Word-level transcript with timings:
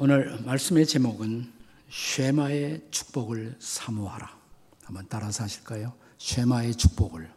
오늘 0.00 0.40
말씀의 0.44 0.86
제목은 0.86 1.52
쉐마의 1.90 2.82
축복을 2.92 3.56
사모하라. 3.58 4.38
한번 4.84 5.04
따라서 5.08 5.42
하실까요? 5.42 5.92
쉐마의 6.18 6.76
축복을 6.76 7.28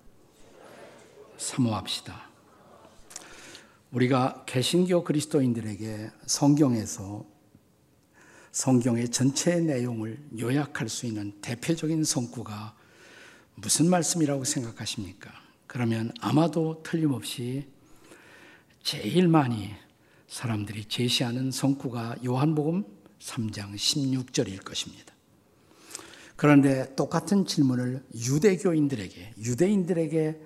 사모합시다. 1.39 2.29
우리가 3.89 4.43
개신교 4.45 5.03
그리스도인들에게 5.03 6.11
성경에서 6.27 7.25
성경의 8.51 9.09
전체 9.09 9.59
내용을 9.59 10.19
요약할 10.37 10.87
수 10.87 11.07
있는 11.07 11.41
대표적인 11.41 12.03
성구가 12.03 12.75
무슨 13.55 13.89
말씀이라고 13.89 14.43
생각하십니까? 14.43 15.31
그러면 15.65 16.11
아마도 16.21 16.83
틀림없이 16.83 17.67
제일 18.83 19.27
많이 19.27 19.73
사람들이 20.31 20.85
제시하는 20.85 21.51
성구가 21.51 22.15
요한복음 22.25 22.85
3장 23.19 23.75
16절일 23.75 24.63
것입니다. 24.63 25.13
그런데 26.37 26.95
똑같은 26.95 27.45
질문을 27.45 28.05
유대교인들에게, 28.15 29.33
유대인들에게 29.39 30.41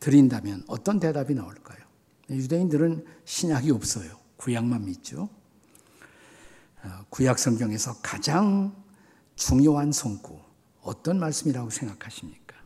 드린다면 0.00 0.64
어떤 0.68 0.98
대답이 0.98 1.34
나올까요? 1.34 1.84
유대인들은 2.30 3.04
신약이 3.26 3.70
없어요. 3.72 4.18
구약만 4.38 4.86
믿죠. 4.86 5.28
어, 6.82 7.04
구약 7.10 7.38
성경에서 7.38 7.98
가장 8.00 8.74
중요한 9.36 9.92
성구, 9.92 10.40
어떤 10.80 11.20
말씀이라고 11.20 11.68
생각하십니까? 11.68 12.56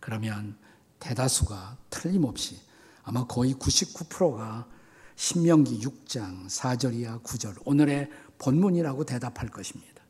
그러면 0.00 0.58
대다수가 0.98 1.78
틀림없이 1.88 2.58
아마 3.04 3.24
거의 3.28 3.54
99%가 3.54 4.79
신명기 5.20 5.80
6장 5.80 6.46
4절이야 6.46 7.22
9절 7.22 7.60
오늘의 7.66 8.08
본문이라고 8.38 9.04
대답할 9.04 9.50
것입니다. 9.50 10.02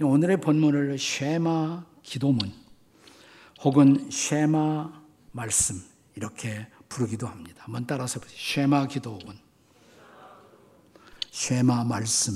오늘의 0.00 0.40
본문을 0.40 0.98
쉐마 0.98 1.86
기도문 2.02 2.52
혹은 3.62 4.10
쉐마 4.10 5.00
말씀 5.30 5.80
이렇게 6.16 6.66
부르기도 6.88 7.28
합니다. 7.28 7.62
한번 7.62 7.86
따라서 7.86 8.18
보세요. 8.18 8.36
쉐마 8.36 8.88
기도문 8.88 9.38
쉐마 11.30 11.84
말씀 11.84 12.34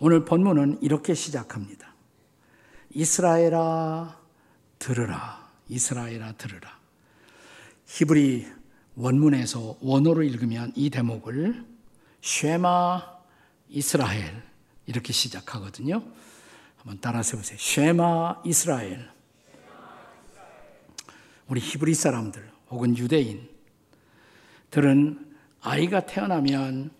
오늘 0.00 0.26
본문은 0.26 0.82
이렇게 0.82 1.14
시작합니다. 1.14 1.94
이스라엘아 2.90 4.20
들으라 4.78 5.50
이스라엘아 5.70 6.32
들으라 6.32 6.78
히브리 7.86 8.57
원문에서 8.98 9.78
원어로 9.80 10.24
읽으면 10.24 10.72
이 10.74 10.90
대목을 10.90 11.64
쉐마 12.20 13.18
이스라엘 13.68 14.42
이렇게 14.86 15.12
시작하거든요. 15.12 16.02
한번 16.78 16.98
따라서 17.00 17.36
보세요. 17.36 17.56
쉐마 17.60 18.42
이스라엘. 18.44 19.08
우리 21.46 21.60
히브리 21.60 21.94
사람들 21.94 22.50
혹은 22.70 22.98
유대인들은 22.98 23.46
아이가 25.60 26.04
태어나면 26.04 26.90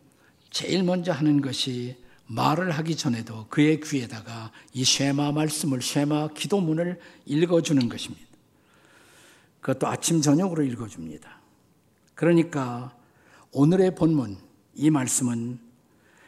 제일 0.50 0.84
먼저 0.84 1.10
하는 1.10 1.40
것이 1.40 1.96
말을 2.26 2.70
하기 2.70 2.96
전에도 2.96 3.46
그의 3.48 3.80
귀에다가 3.80 4.52
이 4.72 4.84
쉐마 4.84 5.32
말씀을 5.32 5.82
쉐마 5.82 6.28
기도문을 6.28 7.00
읽어주는 7.26 7.88
것입니다. 7.88 8.24
그것도 9.60 9.88
아침 9.88 10.20
저녁으로 10.22 10.62
읽어줍니다. 10.62 11.37
그러니까 12.18 12.92
오늘의 13.52 13.94
본문, 13.94 14.38
이 14.74 14.90
말씀은 14.90 15.60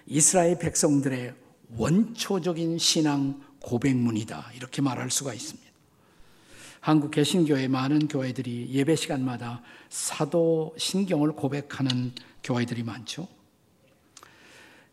이스라엘 0.06 0.56
백성들의 0.56 1.34
원초적인 1.77 2.78
신앙 2.78 3.42
고백문이다. 3.60 4.52
이렇게 4.55 4.83
말할 4.83 5.11
수가 5.11 5.34
있습니다. 5.34 5.68
한국 6.79 7.11
개신교의 7.11 7.67
많은 7.67 8.06
교회들이 8.06 8.68
예배 8.70 8.95
시간마다 8.95 9.62
사도 9.89 10.77
신경을 10.79 11.33
고백하는 11.33 12.12
교회들이 12.45 12.84
많죠. 12.84 13.27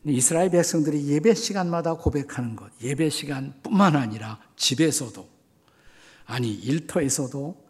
이스라엘 0.03 0.49
백성들이 0.49 1.09
예배 1.09 1.35
시간마다 1.35 1.93
고백하는 1.93 2.55
것, 2.55 2.71
예배 2.81 3.11
시간뿐만 3.11 3.95
아니라 3.95 4.39
집에서도, 4.55 5.29
아니, 6.25 6.55
일터에서도 6.55 7.66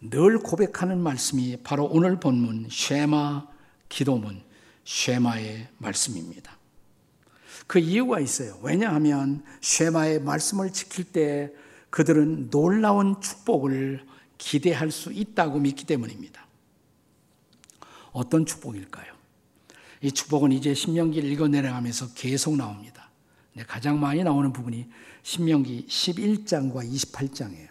늘 0.00 0.38
고백하는 0.38 1.00
말씀이 1.00 1.58
바로 1.62 1.86
오늘 1.86 2.20
본문 2.20 2.68
쉐마 2.70 3.48
기도문 3.88 4.42
쉐마의 4.84 5.68
말씀입니다. 5.78 6.56
그 7.66 7.78
이유가 7.78 8.20
있어요. 8.20 8.58
왜냐하면 8.62 9.42
쉐마의 9.60 10.20
말씀을 10.20 10.72
지킬 10.72 11.04
때 11.04 11.52
그들은 11.90 12.50
놀라운 12.50 13.20
축복을 13.20 14.06
기대할 14.38 14.90
수 14.90 15.12
있다고 15.12 15.58
믿기 15.58 15.84
때문입니다. 15.84 16.46
어떤 18.12 18.46
축복일까요? 18.46 19.12
이 20.00 20.12
축복은 20.12 20.52
이제 20.52 20.74
신명기를 20.74 21.28
읽어 21.30 21.48
내려가면서 21.48 22.14
계속 22.14 22.56
나옵니다. 22.56 23.10
가장 23.66 23.98
많이 23.98 24.22
나오는 24.22 24.52
부분이 24.52 24.86
신명기 25.22 25.86
11장과 25.88 26.88
28장이에요. 26.88 27.67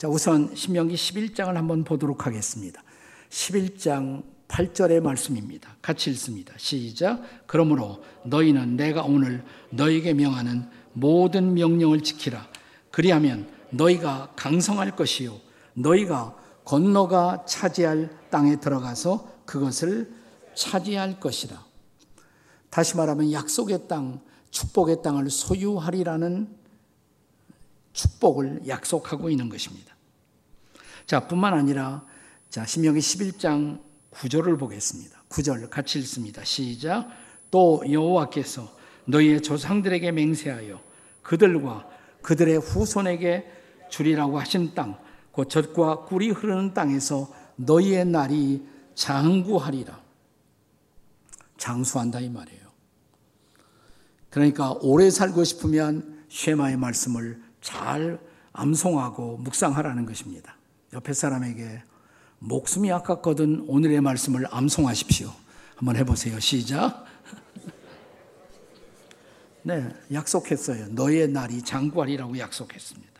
자, 0.00 0.08
우선 0.08 0.54
신명기 0.54 0.94
11장을 0.94 1.52
한번 1.52 1.84
보도록 1.84 2.26
하겠습니다. 2.26 2.82
11장 3.28 4.22
8절의 4.48 5.02
말씀입니다. 5.02 5.76
같이 5.82 6.08
읽습니다. 6.12 6.54
시작. 6.56 7.20
그러므로 7.46 8.02
너희는 8.24 8.78
내가 8.78 9.02
오늘 9.02 9.44
너희에게 9.68 10.14
명하는 10.14 10.66
모든 10.94 11.52
명령을 11.52 12.00
지키라. 12.00 12.48
그리하면 12.90 13.46
너희가 13.68 14.32
강성할 14.36 14.96
것이요. 14.96 15.38
너희가 15.74 16.34
건너가 16.64 17.44
차지할 17.46 18.08
땅에 18.30 18.58
들어가서 18.58 19.30
그것을 19.44 20.14
차지할 20.54 21.20
것이라. 21.20 21.62
다시 22.70 22.96
말하면 22.96 23.32
약속의 23.32 23.86
땅, 23.86 24.22
축복의 24.50 25.02
땅을 25.02 25.28
소유하리라는 25.28 26.59
축복을 27.92 28.66
약속하고 28.66 29.30
있는 29.30 29.48
것입니다. 29.48 29.94
자, 31.06 31.26
뿐만 31.26 31.54
아니라 31.54 32.04
자, 32.48 32.64
신명기 32.64 33.00
11장 33.00 33.80
9절을 34.12 34.58
보겠습니다. 34.58 35.22
9절 35.28 35.70
같이 35.70 35.98
읽습니다. 36.00 36.44
시작. 36.44 37.08
또 37.50 37.82
여호와께서 37.90 38.68
너희의 39.06 39.42
조상들에게 39.42 40.12
맹세하여 40.12 40.80
그들과 41.22 41.88
그들의 42.22 42.58
후손에게 42.58 43.50
주리라고 43.88 44.38
하신 44.38 44.74
땅, 44.74 44.98
곧 45.32 45.48
젖과 45.48 46.04
꿀이 46.04 46.30
흐르는 46.30 46.74
땅에서 46.74 47.32
너희의 47.56 48.04
날이 48.06 48.66
장구하리라. 48.94 50.00
장수한다 51.56 52.20
이 52.20 52.28
말이에요. 52.28 52.60
그러니까 54.30 54.72
오래 54.80 55.10
살고 55.10 55.44
싶으면 55.44 56.24
쉐마의 56.28 56.76
말씀을 56.76 57.42
잘 57.60 58.18
암송하고 58.52 59.38
묵상하라는 59.38 60.06
것입니다. 60.06 60.56
옆에 60.92 61.12
사람에게 61.12 61.82
목숨이 62.38 62.90
아깝거든 62.90 63.64
오늘의 63.68 64.00
말씀을 64.00 64.46
암송하십시오. 64.50 65.30
한번 65.76 65.96
해보세요. 65.96 66.40
시작. 66.40 67.04
네, 69.62 69.88
약속했어요. 70.12 70.88
너의 70.90 71.28
날이 71.28 71.62
장관이라고 71.62 72.38
약속했습니다. 72.38 73.10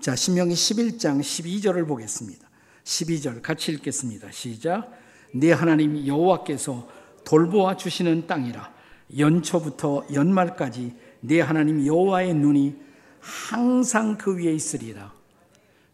자, 0.00 0.16
신명기 0.16 0.54
11장 0.54 1.20
12절을 1.20 1.86
보겠습니다. 1.86 2.48
12절 2.84 3.42
같이 3.42 3.72
읽겠습니다. 3.72 4.30
시작. 4.32 5.02
네 5.34 5.52
하나님 5.52 6.06
여호와께서 6.06 6.88
돌보아 7.24 7.76
주시는 7.76 8.26
땅이라 8.26 8.70
연초부터 9.16 10.04
연말까지 10.12 10.94
네 11.20 11.40
하나님 11.40 11.86
여호와의 11.86 12.34
눈이 12.34 12.76
항상 13.22 14.18
그 14.18 14.36
위에 14.36 14.52
있으리라. 14.52 15.12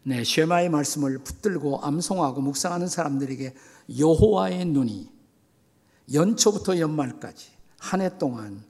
네, 0.03 0.23
쉐마의 0.23 0.69
말씀을 0.69 1.19
붙들고 1.19 1.85
암송하고 1.85 2.41
묵상하는 2.41 2.87
사람들에게 2.87 3.53
여호와의 3.99 4.65
눈이 4.65 5.09
연초부터 6.11 6.79
연말까지 6.79 7.51
한 7.77 8.01
해 8.01 8.17
동안 8.17 8.63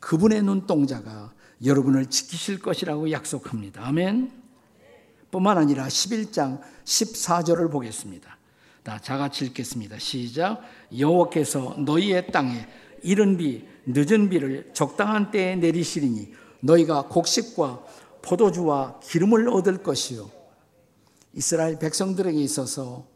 그분의 0.00 0.42
눈동자가 0.42 1.32
여러분을 1.64 2.06
지키실 2.06 2.58
것이라고 2.58 3.10
약속합니다. 3.10 3.86
아멘. 3.86 4.32
뿐만 5.30 5.56
아니라 5.56 5.86
11장 5.86 6.60
14절을 6.84 7.70
보겠습니다. 7.70 8.36
다 8.82 8.98
자같이 8.98 9.46
읽겠습니다. 9.46 9.98
시작. 9.98 10.60
여호와께서 10.96 11.76
너희의 11.78 12.32
땅에 12.32 12.68
이른 13.02 13.36
비 13.36 13.64
늦은 13.86 14.28
비를 14.28 14.70
적당한 14.74 15.30
때에 15.30 15.56
내리시리니 15.56 16.34
너희가 16.62 17.08
곡식과 17.08 17.84
포도주와 18.22 19.00
기름을 19.00 19.48
얻을 19.48 19.82
것이요. 19.82 20.30
이스라엘 21.34 21.78
백성들에게 21.78 22.38
있어서 22.40 23.06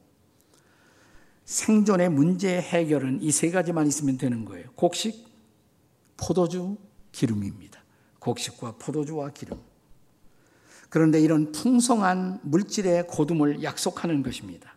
생존의 1.44 2.10
문제 2.10 2.60
해결은 2.60 3.22
이 3.22 3.30
세 3.30 3.50
가지만 3.50 3.86
있으면 3.86 4.18
되는 4.18 4.44
거예요. 4.44 4.68
곡식, 4.74 5.28
포도주, 6.16 6.76
기름입니다. 7.12 7.82
곡식과 8.18 8.76
포도주와 8.78 9.30
기름. 9.30 9.60
그런데 10.88 11.20
이런 11.20 11.52
풍성한 11.52 12.40
물질의 12.42 13.06
고둠을 13.06 13.62
약속하는 13.62 14.22
것입니다. 14.22 14.74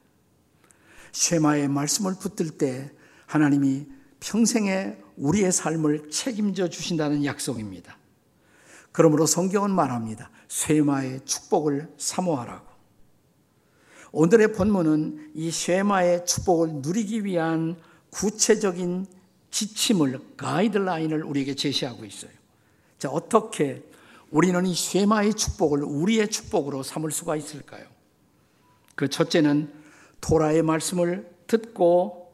쉐마의 1.12 1.69
말씀을 1.69 2.16
붙들 2.19 2.51
때 2.57 2.92
하나님이 3.25 3.88
평생에 4.19 4.98
우리의 5.18 5.51
삶을 5.51 6.12
책임져 6.12 6.69
주신다는 6.69 7.25
약속입니다. 7.25 7.98
그러므로 8.91 9.25
성경은 9.25 9.71
말합니다. 9.71 10.30
쉐마의 10.47 11.25
축복을 11.25 11.94
사모하라고. 11.97 12.68
오늘의 14.12 14.53
본문은 14.53 15.31
이 15.36 15.51
쉐마의 15.51 16.25
축복을 16.25 16.69
누리기 16.81 17.25
위한 17.25 17.77
구체적인 18.09 19.06
지침을, 19.51 20.19
가이드라인을 20.38 21.24
우리에게 21.24 21.56
제시하고 21.56 22.06
있어요. 22.06 22.31
자, 22.97 23.09
어떻게 23.09 23.83
우리는 24.31 24.65
이 24.65 24.74
쉐마의 24.74 25.33
축복을 25.33 25.83
우리의 25.83 26.30
축복으로 26.30 26.83
삼을 26.83 27.12
수가 27.12 27.35
있을까요? 27.35 27.85
그 28.95 29.07
첫째는 29.07 29.71
토라의 30.21 30.63
말씀을 30.63 31.30
듣고 31.47 32.31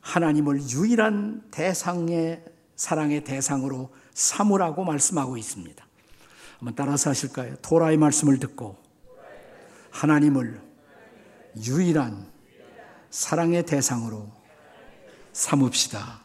하나님을 0.00 0.60
유일한 0.70 1.42
대상의 1.50 2.44
사랑의 2.76 3.24
대상으로 3.24 3.90
삼으라고 4.14 4.84
말씀하고 4.84 5.36
있습니다. 5.36 5.85
한번 6.58 6.74
따라서 6.74 7.10
하실까요? 7.10 7.56
토라의 7.62 7.96
말씀을 7.96 8.38
듣고 8.38 8.76
하나님을 9.90 10.60
유일한 11.66 12.26
사랑의 13.10 13.64
대상으로 13.64 14.26
삼읍시다. 15.32 16.20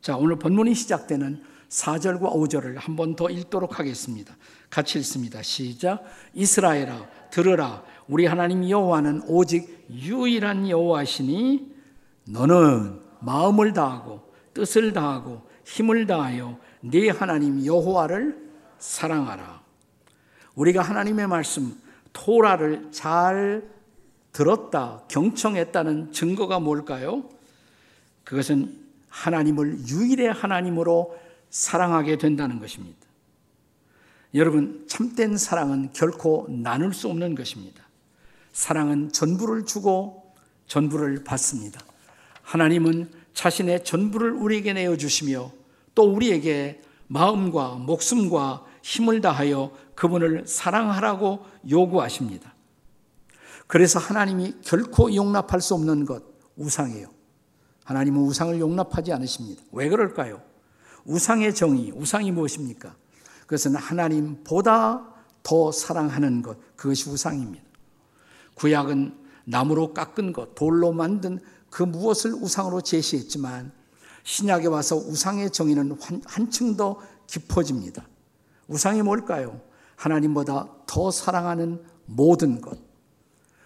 자, 0.00 0.16
오늘 0.16 0.36
본문이 0.38 0.74
시작되는 0.74 1.42
4절과 1.68 2.20
5절을 2.20 2.76
한 2.76 2.96
번 2.96 3.16
더 3.16 3.28
읽도록 3.30 3.78
하겠습니다. 3.78 4.36
같이 4.70 4.98
읽습니다. 4.98 5.42
시작. 5.42 6.04
이스라엘아 6.34 7.08
들으라 7.30 7.82
우리 8.08 8.26
하나님 8.26 8.68
여호와는 8.68 9.22
오직 9.26 9.86
유일한 9.90 10.68
여호와시니 10.68 11.74
너는 12.28 13.00
마음을 13.20 13.72
다하고 13.72 14.32
뜻을 14.52 14.92
다하고 14.92 15.42
힘을 15.64 16.06
다하여 16.06 16.58
네 16.82 17.08
하나님 17.10 17.64
여호와를 17.64 18.43
사랑하라. 18.84 19.62
우리가 20.54 20.82
하나님의 20.82 21.26
말씀 21.26 21.80
토라를 22.12 22.92
잘 22.92 23.66
들었다, 24.32 25.02
경청했다는 25.08 26.12
증거가 26.12 26.60
뭘까요? 26.60 27.24
그것은 28.24 28.78
하나님을 29.08 29.88
유일의 29.88 30.32
하나님으로 30.32 31.18
사랑하게 31.48 32.18
된다는 32.18 32.60
것입니다. 32.60 32.98
여러분, 34.34 34.84
참된 34.86 35.38
사랑은 35.38 35.92
결코 35.92 36.46
나눌 36.50 36.92
수 36.92 37.08
없는 37.08 37.34
것입니다. 37.36 37.82
사랑은 38.52 39.12
전부를 39.12 39.64
주고 39.64 40.34
전부를 40.66 41.24
받습니다. 41.24 41.80
하나님은 42.42 43.10
자신의 43.32 43.84
전부를 43.84 44.32
우리에게 44.32 44.74
내어주시며 44.74 45.50
또 45.94 46.12
우리에게 46.12 46.82
마음과 47.06 47.76
목숨과 47.76 48.64
힘을 48.84 49.22
다하여 49.22 49.72
그분을 49.94 50.46
사랑하라고 50.46 51.46
요구하십니다. 51.70 52.54
그래서 53.66 53.98
하나님이 53.98 54.56
결코 54.60 55.14
용납할 55.14 55.62
수 55.62 55.72
없는 55.72 56.04
것, 56.04 56.22
우상이에요. 56.56 57.08
하나님은 57.84 58.20
우상을 58.20 58.60
용납하지 58.60 59.10
않으십니다. 59.14 59.62
왜 59.72 59.88
그럴까요? 59.88 60.42
우상의 61.06 61.54
정의, 61.54 61.92
우상이 61.92 62.30
무엇입니까? 62.30 62.94
그것은 63.46 63.74
하나님보다 63.74 65.14
더 65.42 65.72
사랑하는 65.72 66.42
것, 66.42 66.58
그것이 66.76 67.08
우상입니다. 67.08 67.64
구약은 68.52 69.16
나무로 69.46 69.94
깎은 69.94 70.34
것, 70.34 70.54
돌로 70.54 70.92
만든 70.92 71.40
그 71.70 71.82
무엇을 71.82 72.34
우상으로 72.34 72.82
제시했지만 72.82 73.72
신약에 74.24 74.66
와서 74.66 74.96
우상의 74.96 75.50
정의는 75.52 75.96
한층 76.26 76.76
더 76.76 77.00
깊어집니다. 77.26 78.06
우상이 78.68 79.02
뭘까요? 79.02 79.60
하나님보다 79.96 80.68
더 80.86 81.10
사랑하는 81.10 81.82
모든 82.06 82.60
것. 82.60 82.78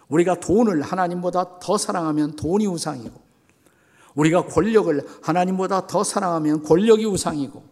우리가 0.08 0.40
돈을 0.40 0.82
하나님보다 0.82 1.58
더 1.58 1.76
사랑하면 1.76 2.36
돈이 2.36 2.66
우상이고, 2.66 3.20
우리가 4.14 4.46
권력을 4.46 5.06
하나님보다 5.22 5.86
더 5.86 6.02
사랑하면 6.02 6.62
권력이 6.62 7.04
우상이고, 7.04 7.64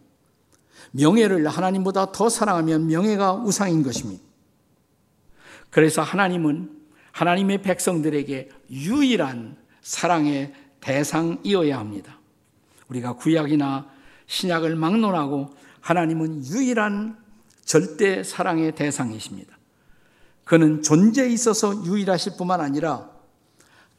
명예를 0.91 1.47
하나님보다 1.47 2.11
더 2.11 2.29
사랑하면 2.29 2.87
명예가 2.87 3.33
우상인 3.33 3.83
것입니다. 3.83 4.23
그래서 5.69 6.01
하나님은 6.01 6.71
하나님의 7.11 7.61
백성들에게 7.61 8.49
유일한 8.69 9.57
사랑의 9.81 10.53
대상이어야 10.79 11.77
합니다. 11.77 12.19
우리가 12.89 13.13
구약이나 13.13 13.87
신약을 14.27 14.75
막론하고 14.75 15.49
하나님은 15.81 16.45
유일한 16.45 17.17
절대 17.63 18.23
사랑의 18.23 18.75
대상이십니다. 18.75 19.57
그는 20.45 20.81
존재에 20.81 21.27
있어서 21.29 21.85
유일하실 21.85 22.33
뿐만 22.37 22.61
아니라 22.61 23.09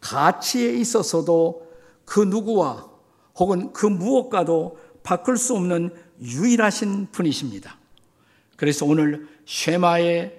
가치에 0.01 0.73
있어서도 0.75 1.69
그 2.05 2.21
누구와 2.21 2.89
혹은 3.37 3.73
그 3.73 3.87
무엇과도 3.87 4.79
바꿀 5.03 5.37
수 5.37 5.55
없는 5.55 5.95
유일하신 6.21 7.09
분이십니다. 7.13 7.77
그래서 8.57 8.87
오늘 8.87 9.29
쉐마의 9.47 10.39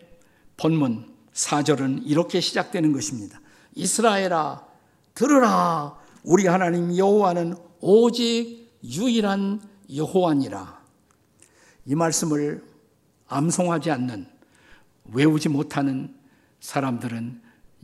본문 0.57 1.13
4절은 1.33 2.01
이렇게 2.05 2.41
시작되는 2.41 2.91
것입니다. 2.91 3.39
이스라엘아 3.75 4.65
들으라 5.13 5.97
우리 6.23 6.47
하나님 6.47 6.95
여호와는 6.97 7.55
오직 7.79 8.71
유일한 8.83 9.61
여호와니라. 9.93 10.78
이 11.89 11.95
말씀을 11.95 12.63
암송하지 13.27 13.89
않는 13.89 14.27
외우지 15.11 15.49
못하는 15.49 16.15
사람들은 16.59 17.41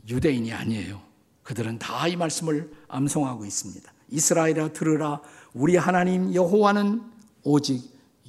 유대인이 0.08 0.52
아니에요. 0.52 1.02
그들은 1.42 1.80
다 1.80 2.06
이 2.06 2.14
말씀을 2.14 2.70
암송하고 2.86 3.44
있습니다. 3.44 3.92
이스라엘아 4.10 4.72
들으라 4.72 5.20
우리 5.54 5.74
하나님 5.76 6.32
여호와는 6.32 7.02
오직 7.42 7.82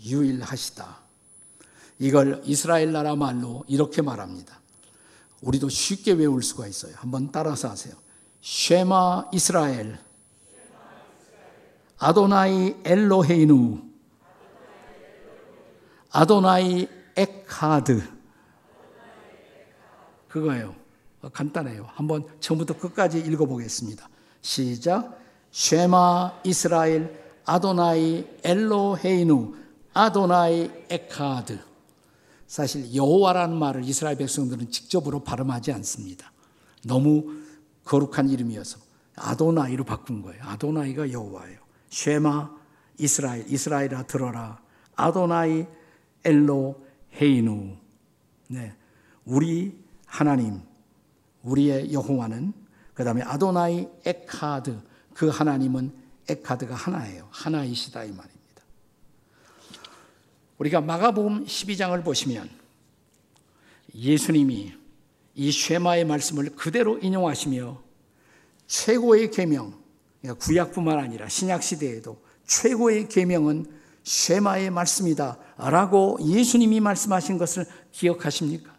유일하시다. 0.03 0.97
이걸 1.99 2.41
이스라엘 2.43 2.91
나라 2.91 3.15
말로 3.15 3.63
이렇게 3.67 4.01
말합니다. 4.01 4.59
우리도 5.41 5.69
쉽게 5.69 6.13
외울 6.13 6.41
수가 6.41 6.65
있어요. 6.65 6.93
한번 6.95 7.31
따라서 7.31 7.69
하세요. 7.69 7.93
쉐마 8.41 9.29
이스라엘 9.31 9.99
아도나이 11.99 12.77
엘로헤이누 12.83 13.86
아도나이 16.11 16.87
אחד 17.15 18.01
그거예요. 20.27 20.75
간단해요. 21.33 21.87
한번 21.93 22.25
처음부터 22.39 22.77
끝까지 22.77 23.19
읽어보겠습니다. 23.19 24.07
시작. 24.41 25.19
שמע 25.51 26.41
ישראל 26.43 27.25
אדוני 27.45 28.27
אלוהינו 28.43 29.55
אדוני 29.93 30.69
אחד 30.89 31.59
사실 32.45 32.93
여호와라는 32.93 33.57
말을 33.57 33.83
이스라엘 33.83 34.17
백성들은 34.17 34.71
직접으로 34.71 35.23
발음하지 35.23 35.71
않습니다. 35.73 36.31
너무 36.85 37.41
거룩한 37.83 38.29
이름이어서 38.29 38.79
아도나이로 39.15 39.83
바꾼 39.83 40.21
거예요. 40.21 40.43
아도나이가 40.43 41.11
여호와예요. 41.11 41.59
쉐마 41.89 42.51
이스라엘 42.99 43.51
이스라엘아 43.51 44.03
들어라. 44.03 44.59
아도나이 44.95 45.65
엘로 46.27 46.85
헤이누. 47.19 47.77
네. 48.49 48.73
우리 49.25 49.77
하나님 50.05 50.61
우리의 51.41 51.93
여호와는 51.93 52.53
그 52.93 53.03
다음에 53.03 53.21
아도나이 53.21 53.87
에카드 54.05 54.77
그 55.13 55.29
하나님은 55.29 55.93
에카드가 56.27 56.75
하나예요. 56.75 57.27
하나이시다 57.31 58.03
이 58.03 58.11
말입니다. 58.11 58.37
우리가 60.57 60.81
마가복음 60.81 61.45
12장을 61.45 62.03
보시면 62.03 62.49
예수님이 63.95 64.73
이 65.35 65.51
쉐마의 65.51 66.05
말씀을 66.05 66.55
그대로 66.55 66.97
인용하시며 66.97 67.81
최고의 68.65 69.31
계명, 69.31 69.79
그러니까 70.21 70.45
구약뿐만 70.45 70.99
아니라 70.99 71.29
신약 71.29 71.63
시대에도 71.63 72.21
최고의 72.45 73.07
계명은 73.07 73.76
쉐마의 74.07 74.69
말씀이다 74.69 75.37
라고 75.57 76.17
예수님이 76.25 76.79
말씀하신 76.79 77.37
것을 77.37 77.65
기억하십니까? 77.91 78.73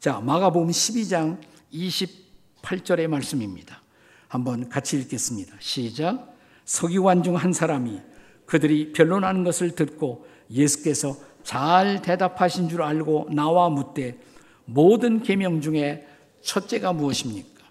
자, 0.00 0.18
마가복음 0.20 0.70
12장 0.70 1.38
28절의 1.72 3.06
말씀입니다. 3.06 3.80
한번 4.26 4.68
같이 4.68 4.98
읽겠습니다. 4.98 5.54
시작. 5.60 6.34
서기관 6.64 7.22
중 7.22 7.36
한 7.36 7.52
사람이 7.52 8.00
그들이 8.46 8.92
변론하는 8.92 9.44
것을 9.44 9.76
듣고 9.76 10.26
예수께서 10.50 11.16
잘 11.44 12.02
대답하신 12.02 12.68
줄 12.68 12.82
알고 12.82 13.28
나와 13.30 13.68
묻되 13.70 14.18
모든 14.64 15.22
계명 15.22 15.60
중에 15.60 16.08
첫째가 16.42 16.92
무엇입니까? 16.92 17.62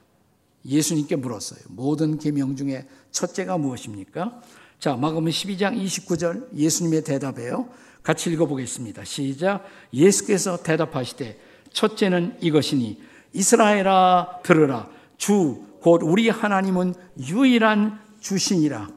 예수님께 0.66 1.18
물었어요. 1.18 1.60
모든 1.68 2.18
계명 2.18 2.56
중에 2.56 2.88
첫째가 3.12 3.58
무엇입니까? 3.58 4.42
자, 4.84 4.98
마가음 4.98 5.24
12장 5.24 5.82
29절 5.82 6.54
예수님의 6.54 7.06
대답이에요. 7.06 7.70
같이 8.04 8.30
읽어보겠습니다. 8.34 9.06
시작. 9.06 9.64
예수께서 9.94 10.62
대답하시되 10.62 11.40
첫째는 11.72 12.36
이것이니 12.42 13.02
이스라엘아 13.32 14.42
들으라 14.44 14.90
주 15.16 15.74
곧 15.84 16.02
우리 16.04 16.30
하나님은 16.30 16.96
유일한 17.30 18.00
주신이라. 18.22 18.90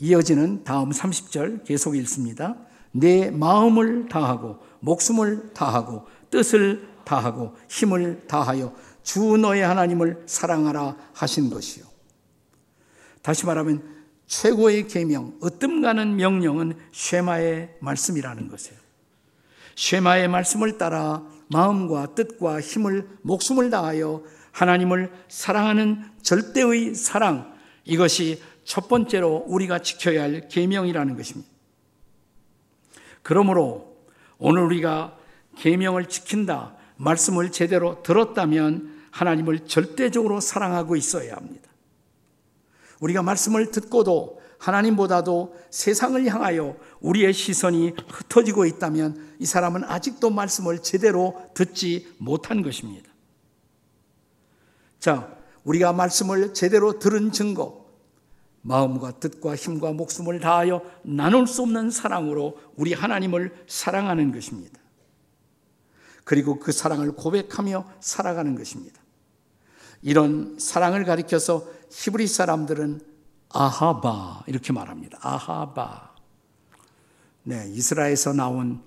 이어지는 0.00 0.64
다음 0.64 0.90
30절 0.90 1.64
계속 1.64 1.96
읽습니다. 1.96 2.56
내 2.92 3.30
마음을 3.30 4.08
다하고 4.08 4.58
목숨을 4.80 5.54
다하고 5.54 6.06
뜻을 6.30 6.88
다하고 7.04 7.54
힘을 7.68 8.26
다하여 8.26 8.74
주 9.02 9.36
너의 9.36 9.62
하나님을 9.62 10.24
사랑하라 10.26 10.96
하신 11.14 11.48
것이요. 11.48 11.84
다시 13.22 13.46
말하면 13.46 14.03
최고의 14.26 14.88
계명, 14.88 15.38
으뜸가는 15.42 16.16
명령은 16.16 16.76
쉐마의 16.92 17.76
말씀이라는 17.80 18.48
것이에요. 18.48 18.78
쉐마의 19.76 20.28
말씀을 20.28 20.78
따라 20.78 21.22
마음과 21.48 22.14
뜻과 22.14 22.60
힘을 22.60 23.08
목숨을 23.22 23.70
다하여 23.70 24.22
하나님을 24.52 25.12
사랑하는 25.28 26.04
절대의 26.22 26.94
사랑 26.94 27.54
이것이 27.84 28.40
첫 28.64 28.88
번째로 28.88 29.44
우리가 29.46 29.80
지켜야 29.80 30.22
할 30.22 30.48
계명이라는 30.48 31.16
것입니다. 31.16 31.50
그러므로 33.22 33.96
오늘 34.38 34.62
우리가 34.62 35.16
계명을 35.56 36.08
지킨다, 36.08 36.76
말씀을 36.96 37.52
제대로 37.52 38.02
들었다면 38.02 39.08
하나님을 39.10 39.66
절대적으로 39.66 40.40
사랑하고 40.40 40.96
있어야 40.96 41.36
합니다. 41.36 41.63
우리가 43.00 43.22
말씀을 43.22 43.70
듣고도 43.70 44.40
하나님보다도 44.58 45.54
세상을 45.70 46.26
향하여 46.26 46.76
우리의 47.00 47.32
시선이 47.32 47.94
흩어지고 48.08 48.64
있다면 48.66 49.36
이 49.38 49.46
사람은 49.46 49.84
아직도 49.84 50.30
말씀을 50.30 50.80
제대로 50.80 51.40
듣지 51.54 52.14
못한 52.18 52.62
것입니다. 52.62 53.10
자, 54.98 55.36
우리가 55.64 55.92
말씀을 55.92 56.54
제대로 56.54 56.98
들은 56.98 57.30
증거, 57.30 57.84
마음과 58.62 59.20
뜻과 59.20 59.54
힘과 59.54 59.92
목숨을 59.92 60.40
다하여 60.40 60.82
나눌 61.02 61.46
수 61.46 61.62
없는 61.62 61.90
사랑으로 61.90 62.58
우리 62.76 62.94
하나님을 62.94 63.54
사랑하는 63.66 64.32
것입니다. 64.32 64.80
그리고 66.24 66.58
그 66.58 66.72
사랑을 66.72 67.12
고백하며 67.12 67.84
살아가는 68.00 68.54
것입니다. 68.54 69.03
이런 70.04 70.58
사랑을 70.58 71.04
가리켜서 71.04 71.66
히브리 71.90 72.26
사람들은 72.26 73.00
아하바 73.48 74.44
이렇게 74.46 74.72
말합니다. 74.72 75.18
아하바. 75.22 76.14
네, 77.44 77.70
이스라엘에서 77.70 78.34
나온 78.34 78.82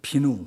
비누 0.00 0.46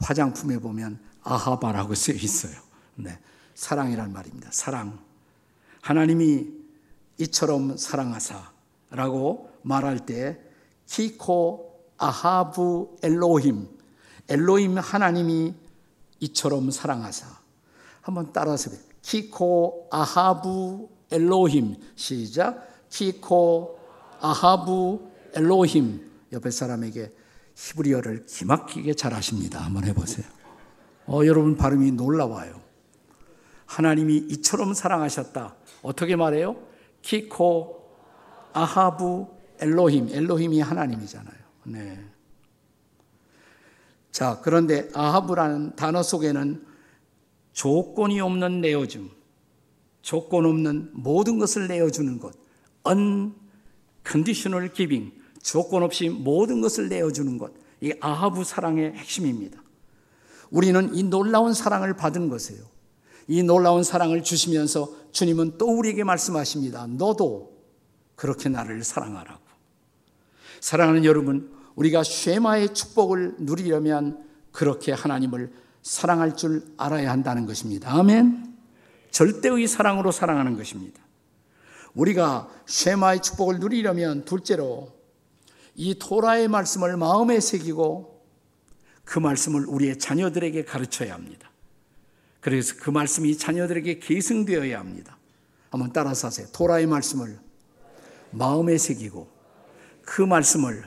화장품에 0.00 0.58
보면 0.58 1.00
아하바라고 1.24 1.94
쓰여 1.96 2.14
있어요. 2.14 2.54
네, 2.94 3.18
사랑이란 3.56 4.12
말입니다. 4.12 4.48
사랑. 4.52 5.00
하나님이 5.80 6.46
이처럼 7.18 7.76
사랑하사라고 7.76 9.50
말할 9.62 10.06
때 10.06 10.40
키코 10.86 11.84
아하부 11.98 12.98
엘로힘 13.02 13.68
엘로힘 14.28 14.78
하나님이 14.78 15.54
이처럼 16.20 16.70
사랑하사 16.70 17.26
한번 18.02 18.32
따라서 18.32 18.70
키코 19.02 19.88
아하부 19.90 20.88
엘로힘 21.10 21.76
시작 21.94 22.68
키코 22.88 23.78
아하부 24.20 25.10
엘로힘 25.34 26.10
옆에 26.32 26.50
사람에게 26.50 27.12
히브리어를 27.54 28.26
기막히게 28.26 28.94
잘하십니다. 28.94 29.60
한번 29.60 29.84
해보세요. 29.84 30.26
어, 31.06 31.26
여러분 31.26 31.56
발음이 31.56 31.92
놀라워요. 31.92 32.60
하나님이 33.66 34.16
이처럼 34.30 34.74
사랑하셨다. 34.74 35.54
어떻게 35.82 36.16
말해요? 36.16 36.56
키코 37.02 37.82
아하부 38.52 39.28
엘로힘. 39.60 40.08
엘로힘이 40.10 40.60
하나님이잖아요. 40.60 41.36
네. 41.64 42.04
자, 44.10 44.40
그런데 44.42 44.88
아하부라는 44.94 45.76
단어 45.76 46.02
속에는 46.02 46.71
조건이 47.52 48.20
없는 48.20 48.60
내어줌, 48.60 49.10
조건 50.00 50.46
없는 50.46 50.90
모든 50.92 51.38
것을 51.38 51.68
내어주는 51.68 52.18
것, 52.18 52.34
unconditional 52.86 54.72
giving, 54.72 55.12
조건 55.42 55.82
없이 55.82 56.08
모든 56.08 56.60
것을 56.60 56.88
내어주는 56.88 57.38
것, 57.38 57.52
이 57.80 57.92
아하부 58.00 58.44
사랑의 58.44 58.92
핵심입니다. 58.92 59.62
우리는 60.50 60.94
이 60.94 61.02
놀라운 61.02 61.54
사랑을 61.54 61.96
받은 61.96 62.28
것이에요. 62.28 62.62
이 63.28 63.42
놀라운 63.42 63.82
사랑을 63.82 64.22
주시면서 64.22 64.94
주님은 65.12 65.58
또 65.58 65.66
우리에게 65.78 66.04
말씀하십니다. 66.04 66.86
너도 66.86 67.52
그렇게 68.14 68.48
나를 68.48 68.84
사랑하라고. 68.84 69.42
사랑하는 70.60 71.04
여러분, 71.04 71.50
우리가 71.74 72.02
쉐마의 72.02 72.74
축복을 72.74 73.36
누리려면 73.38 74.24
그렇게 74.52 74.92
하나님을 74.92 75.52
사랑할 75.82 76.36
줄 76.36 76.64
알아야 76.76 77.10
한다는 77.10 77.46
것입니다. 77.46 77.92
아멘. 77.92 78.56
절대의 79.10 79.66
사랑으로 79.66 80.10
사랑하는 80.10 80.56
것입니다. 80.56 81.02
우리가 81.94 82.48
쉐마의 82.66 83.20
축복을 83.20 83.58
누리려면 83.58 84.24
둘째로 84.24 84.92
이 85.74 85.98
토라의 85.98 86.48
말씀을 86.48 86.96
마음에 86.96 87.40
새기고 87.40 88.22
그 89.04 89.18
말씀을 89.18 89.66
우리의 89.66 89.98
자녀들에게 89.98 90.64
가르쳐야 90.64 91.14
합니다. 91.14 91.50
그래서 92.40 92.74
그 92.80 92.90
말씀이 92.90 93.36
자녀들에게 93.36 93.98
계승되어야 93.98 94.78
합니다. 94.78 95.18
한번 95.70 95.92
따라서 95.92 96.28
하세요. 96.28 96.46
토라의 96.52 96.86
말씀을 96.86 97.38
마음에 98.30 98.78
새기고 98.78 99.30
그 100.02 100.22
말씀을 100.22 100.84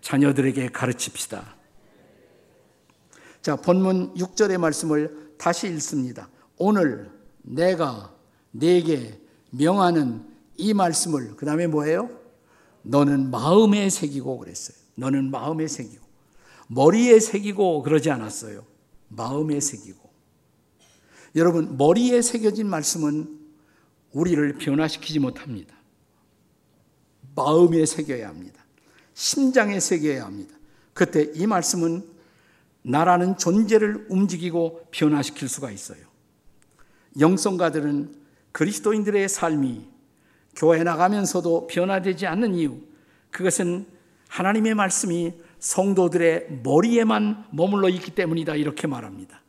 자녀들에게 0.00 0.68
가르칩시다. 0.68 1.61
자, 3.42 3.56
본문 3.56 4.14
6절의 4.14 4.56
말씀을 4.58 5.34
다시 5.36 5.66
읽습니다. 5.66 6.28
오늘 6.56 7.10
내가 7.42 8.14
내게 8.52 9.20
명하는 9.50 10.24
이 10.56 10.72
말씀을 10.72 11.34
그 11.36 11.44
다음에 11.44 11.66
뭐예요? 11.66 12.08
너는 12.82 13.30
마음에 13.32 13.90
새기고 13.90 14.38
그랬어요. 14.38 14.76
너는 14.94 15.32
마음에 15.32 15.66
새기고 15.66 16.06
머리에 16.68 17.18
새기고 17.18 17.82
그러지 17.82 18.10
않았어요. 18.10 18.64
마음에 19.08 19.58
새기고 19.58 20.08
여러분 21.34 21.76
머리에 21.76 22.22
새겨진 22.22 22.68
말씀은 22.68 23.40
우리를 24.12 24.58
변화시키지 24.58 25.18
못합니다. 25.18 25.74
마음에 27.34 27.86
새겨야 27.86 28.28
합니다. 28.28 28.64
심장에 29.14 29.80
새겨야 29.80 30.26
합니다. 30.26 30.54
그때 30.92 31.32
이 31.34 31.46
말씀은 31.46 32.11
나라는 32.82 33.38
존재를 33.38 34.06
움직이고 34.08 34.88
변화시킬 34.90 35.48
수가 35.48 35.70
있어요. 35.70 36.00
영성가들은 37.18 38.14
그리스도인들의 38.52 39.28
삶이 39.28 39.88
교회 40.54 40.82
나가면서도 40.82 41.66
변화되지 41.68 42.26
않는 42.26 42.54
이유, 42.54 42.78
그것은 43.30 43.86
하나님의 44.28 44.74
말씀이 44.74 45.34
성도들의 45.58 46.60
머리에만 46.62 47.46
머물러 47.52 47.88
있기 47.88 48.14
때문이다. 48.14 48.56
이렇게 48.56 48.86
말합니다. 48.86 49.42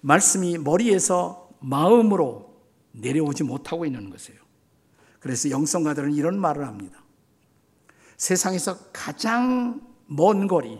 말씀이 0.00 0.58
머리에서 0.58 1.50
마음으로 1.60 2.54
내려오지 2.92 3.42
못하고 3.42 3.84
있는 3.84 4.10
것이에요. 4.10 4.40
그래서 5.18 5.50
영성가들은 5.50 6.12
이런 6.14 6.38
말을 6.38 6.66
합니다. 6.66 7.02
세상에서 8.16 8.78
가장 8.92 9.80
먼 10.06 10.46
거리, 10.46 10.78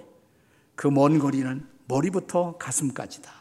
그 0.76 0.88
먼 0.88 1.18
거리는 1.18 1.66
머리부터 1.88 2.59
가슴까지다. 2.59 3.33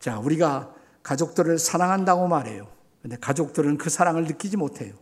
자, 0.00 0.18
우리가 0.18 0.74
가족들을 1.02 1.58
사랑한다고 1.58 2.28
말해요. 2.28 2.68
근데 3.00 3.16
가족들은 3.16 3.78
그 3.78 3.90
사랑을 3.90 4.24
느끼지 4.24 4.56
못해요. 4.56 4.94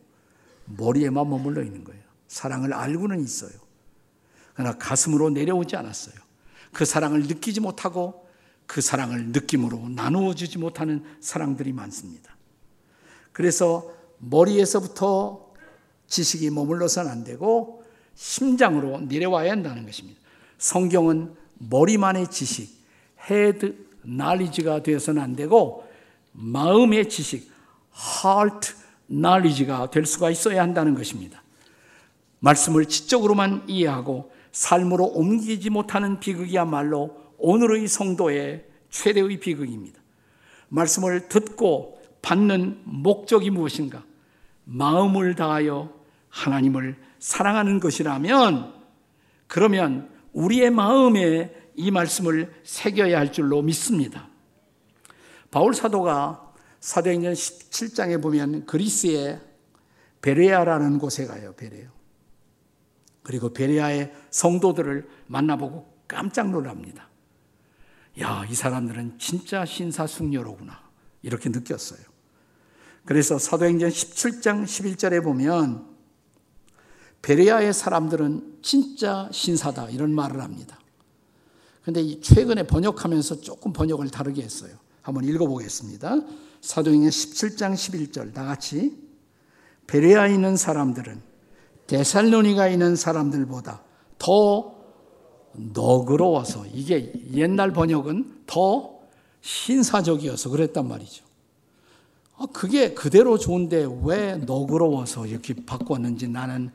머리에만 0.66 1.28
머물러 1.28 1.62
있는 1.62 1.85
거예요. 1.85 2.02
사랑을 2.28 2.73
알고는 2.73 3.21
있어요. 3.21 3.52
그러나 4.54 4.76
가슴으로 4.78 5.30
내려오지 5.30 5.76
않았어요. 5.76 6.14
그 6.73 6.85
사랑을 6.85 7.23
느끼지 7.23 7.61
못하고 7.61 8.28
그 8.66 8.80
사랑을 8.80 9.28
느낌으로 9.28 9.88
나누어 9.88 10.35
주지 10.35 10.59
못하는 10.59 11.04
사랑들이 11.21 11.73
많습니다. 11.73 12.37
그래서 13.33 13.92
머리에서부터 14.19 15.50
지식이 16.07 16.50
머물러서는 16.50 17.11
안 17.11 17.25
되고 17.25 17.85
심장으로 18.14 19.00
내려와야 19.00 19.50
한다는 19.50 19.87
것입니다. 19.87 20.21
성경은 20.61 21.35
머리만의 21.59 22.29
지식, 22.29 22.71
head 23.29 23.77
knowledge가 24.03 24.83
되어서는 24.83 25.21
안 25.21 25.35
되고 25.35 25.88
마음의 26.33 27.09
지식, 27.09 27.50
heart 28.25 28.75
knowledge가 29.09 29.90
될 29.90 30.07
수가 30.07 30.31
있어야 30.31 30.62
한다는 30.62 30.95
것입니다. 30.95 31.43
말씀을 32.38 32.87
지적으로만 32.87 33.64
이해하고 33.69 34.33
삶으로 34.52 35.07
옮기지 35.07 35.71
못하는 35.71 36.21
비극이야말로 36.21 37.17
오늘의 37.38 37.88
성도의 37.88 38.67
최대의 38.90 39.40
비극입니다. 39.40 39.99
말씀을 40.69 41.29
듣고 41.29 42.00
받는 42.23 42.83
목적이 42.85 43.50
무엇인가? 43.50 44.05
마음을 44.64 45.35
다하여 45.35 45.93
하나님을 46.29 46.97
사랑하는 47.19 47.81
것이라면 47.81 48.75
그러면 49.47 50.20
우리의 50.33 50.71
마음에 50.71 51.55
이 51.75 51.91
말씀을 51.91 52.53
새겨야 52.65 53.19
할 53.19 53.33
줄로 53.33 53.63
믿습니다. 53.63 54.29
바울 55.51 55.75
사도가 55.75 56.53
사도행전 56.81 57.33
17장에 57.33 58.23
보면 58.23 58.67
그리스의 58.67 59.41
베레아라는 60.23 60.99
곳에 60.99 61.27
가요. 61.27 61.55
베레아. 61.57 61.89
그리고 63.23 63.53
베레아의 63.53 64.13
성도들을 64.31 65.09
만나보고 65.27 66.05
깜짝 66.09 66.51
놀랍니다. 66.51 67.09
야, 68.21 68.45
이 68.49 68.55
사람들은 68.55 69.19
진짜 69.19 69.65
신사숙녀로구나. 69.65 70.91
이렇게 71.23 71.49
느꼈어요. 71.49 72.01
그래서 73.05 73.39
사도행전 73.39 73.91
17장 73.91 74.65
11절에 74.65 75.23
보면 75.23 75.89
베레아의 77.23 77.73
사람들은 77.73 78.50
진짜 78.62 79.29
신사다 79.33 79.90
이런 79.90 80.14
말을 80.14 80.43
합니다. 80.43 80.79
근데 81.83 82.21
최근에 82.21 82.67
번역하면서 82.67 83.40
조금 83.40 83.73
번역을 83.73 84.11
다르게 84.11 84.43
했어요. 84.43 84.73
한번 85.02 85.25
읽어보겠습니다. 85.25 86.21
사도행전 86.61 87.11
17장 87.11 87.75
11절 87.75 88.35
다 88.35 88.45
같이 88.45 88.97
베레아에 89.87 90.35
있는 90.35 90.57
사람들은 90.57 91.21
데살로니가 91.87 92.69
있는 92.69 92.97
사람들보다 92.97 93.83
더 94.19 94.75
너그러워서 95.55 96.67
이게 96.73 97.12
옛날 97.33 97.73
번역은 97.73 98.43
더 98.47 99.00
신사적이어서 99.40 100.50
그랬단 100.50 100.87
말이죠. 100.87 101.25
아, 102.37 102.47
그게 102.52 102.95
그대로 102.95 103.37
좋은데 103.38 103.87
왜 104.05 104.37
너그러워서 104.37 105.26
이렇게 105.26 105.55
바꿨는지 105.55 106.29
나는 106.29 106.71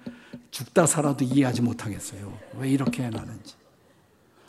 죽다 0.55 0.85
살아도 0.85 1.25
이해하지 1.25 1.61
못하겠어요. 1.63 2.31
왜 2.57 2.69
이렇게 2.69 3.03
해놨는지. 3.03 3.55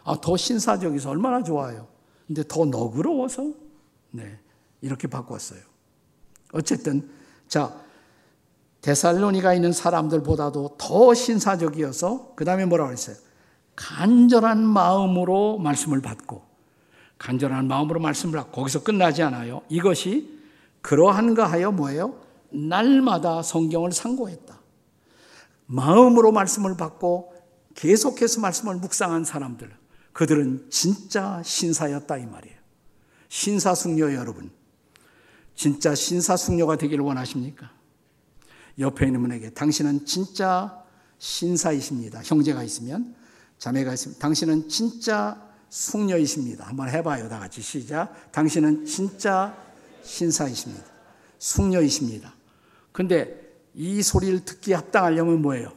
아, 0.05 0.17
더 0.21 0.37
신사적이서 0.37 1.11
얼마나 1.11 1.43
좋아요. 1.43 1.89
근데 2.29 2.45
더 2.47 2.65
너그러워서? 2.65 3.51
네. 4.13 4.39
이렇게 4.83 5.09
바꿨어요. 5.09 5.59
어쨌든, 6.53 7.11
자, 7.49 7.75
데살로니가 8.83 9.53
있는 9.55 9.73
사람들보다도 9.73 10.77
더 10.79 11.13
신사적이어서, 11.13 12.35
그 12.37 12.45
다음에 12.45 12.67
뭐라고 12.67 12.91
그랬어요? 12.91 13.17
간절한 13.75 14.65
마음으로 14.65 15.59
말씀을 15.59 16.03
받고, 16.03 16.45
간절한 17.19 17.67
마음으로 17.67 17.99
말씀을 17.99 18.39
받고, 18.39 18.53
거기서 18.53 18.85
끝나지 18.85 19.25
않아요. 19.25 19.63
이것이 19.69 20.39
그러한가 20.83 21.51
하여 21.51 21.73
뭐예요? 21.73 22.15
날마다 22.51 23.43
성경을 23.43 23.91
상고했다. 23.91 24.56
마음으로 25.67 26.33
말씀을 26.33 26.77
받고 26.77 27.35
계속해서 27.75 28.41
말씀을 28.41 28.77
묵상한 28.77 29.25
사람들, 29.25 29.71
그들은 30.13 30.69
진짜 30.71 31.43
신사였다 31.45 32.17
이 32.19 32.27
말이에요. 32.27 32.57
신사숙녀 33.29 34.15
여러분, 34.15 34.51
진짜 35.55 35.95
신사숙녀가 35.95 36.77
되기를 36.77 37.05
원하십니까? 37.05 37.71
옆에 38.79 39.07
있는 39.07 39.21
분에게 39.23 39.51
당신은 39.51 40.07
진짜 40.07 40.83
신사이십니다. 41.19 42.23
형제가 42.23 42.63
있으면 42.63 43.15
자매가 43.59 43.95
있으면 43.95 44.19
당신은 44.19 44.69
진짜 44.69 45.43
숙녀이십니다. 45.71 46.67
한번 46.67 46.89
해봐요. 46.91 47.29
다 47.29 47.39
같이 47.39 47.61
시작. 47.63 48.33
당신은 48.33 48.85
진짜 48.85 49.57
신사이십니다. 50.03 50.85
숙녀이십니다. 51.39 52.35
근데 52.93 53.46
이 53.77 54.03
소리를 54.03 54.45
듣기 54.45 54.73
합당하려면 54.73 55.43
뭐예요? 55.43 55.71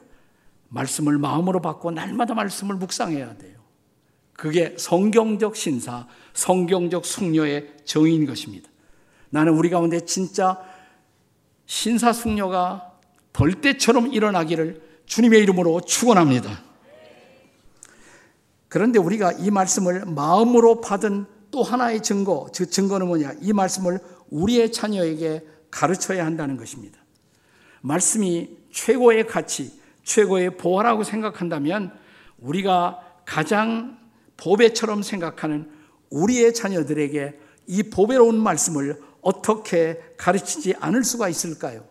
말씀을 0.69 1.17
마음으로 1.17 1.62
받고 1.62 1.91
날마다 1.91 2.33
말씀을 2.33 2.75
묵상해야 2.75 3.38
돼요. 3.38 3.59
그게 4.33 4.73
성경적 4.77 5.57
신사, 5.57 6.07
성경적 6.33 7.05
숙녀의 7.05 7.73
정의인 7.83 8.25
것입니다. 8.25 8.69
나는 9.29 9.53
우리 9.53 9.69
가운데 9.69 9.99
진짜 10.05 10.57
신사 11.65 12.13
숙녀가 12.13 12.93
벌떼처럼 13.33 14.13
일어나기를 14.13 14.81
주님의 15.05 15.41
이름으로 15.43 15.81
축원합니다. 15.81 16.63
그런데 18.69 18.97
우리가 18.97 19.33
이 19.33 19.51
말씀을 19.51 20.05
마음으로 20.05 20.79
받은 20.79 21.25
또 21.51 21.63
하나의 21.63 22.01
증거, 22.01 22.47
그 22.55 22.69
증거는 22.69 23.07
뭐냐? 23.07 23.33
이 23.41 23.51
말씀을 23.51 23.99
우리의 24.29 24.71
자녀에게 24.71 25.45
가르쳐야 25.69 26.25
한다는 26.25 26.55
것입니다. 26.55 26.98
말씀이 27.81 28.49
최고의 28.71 29.27
가치, 29.27 29.71
최고의 30.03 30.57
보화라고 30.57 31.03
생각한다면 31.03 31.91
우리가 32.39 32.99
가장 33.25 33.97
보배처럼 34.37 35.03
생각하는 35.03 35.69
우리의 36.09 36.53
자녀들에게 36.53 37.39
이 37.67 37.83
보배로운 37.83 38.39
말씀을 38.39 38.99
어떻게 39.21 40.01
가르치지 40.17 40.75
않을 40.79 41.03
수가 41.03 41.29
있을까요? 41.29 41.85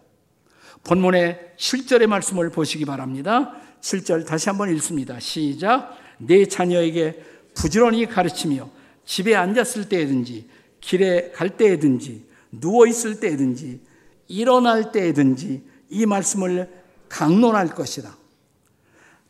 본문의 0.84 1.52
7절의 1.58 2.06
말씀을 2.06 2.50
보시기 2.50 2.84
바랍니다. 2.84 3.54
7절 3.80 4.26
다시 4.26 4.48
한번 4.48 4.74
읽습니다. 4.74 5.20
시작. 5.20 5.96
내 6.18 6.46
자녀에게 6.46 7.22
부지런히 7.54 8.06
가르치며 8.06 8.70
집에 9.04 9.34
앉았을 9.34 9.88
때든지 9.88 10.48
길에 10.80 11.30
갈 11.32 11.56
때든지 11.56 12.26
누워 12.50 12.86
있을 12.86 13.20
때든지 13.20 13.80
일어날 14.28 14.92
때든지 14.92 15.62
이 15.88 16.06
말씀을 16.06 16.70
강론할 17.08 17.74
것이다. 17.74 18.16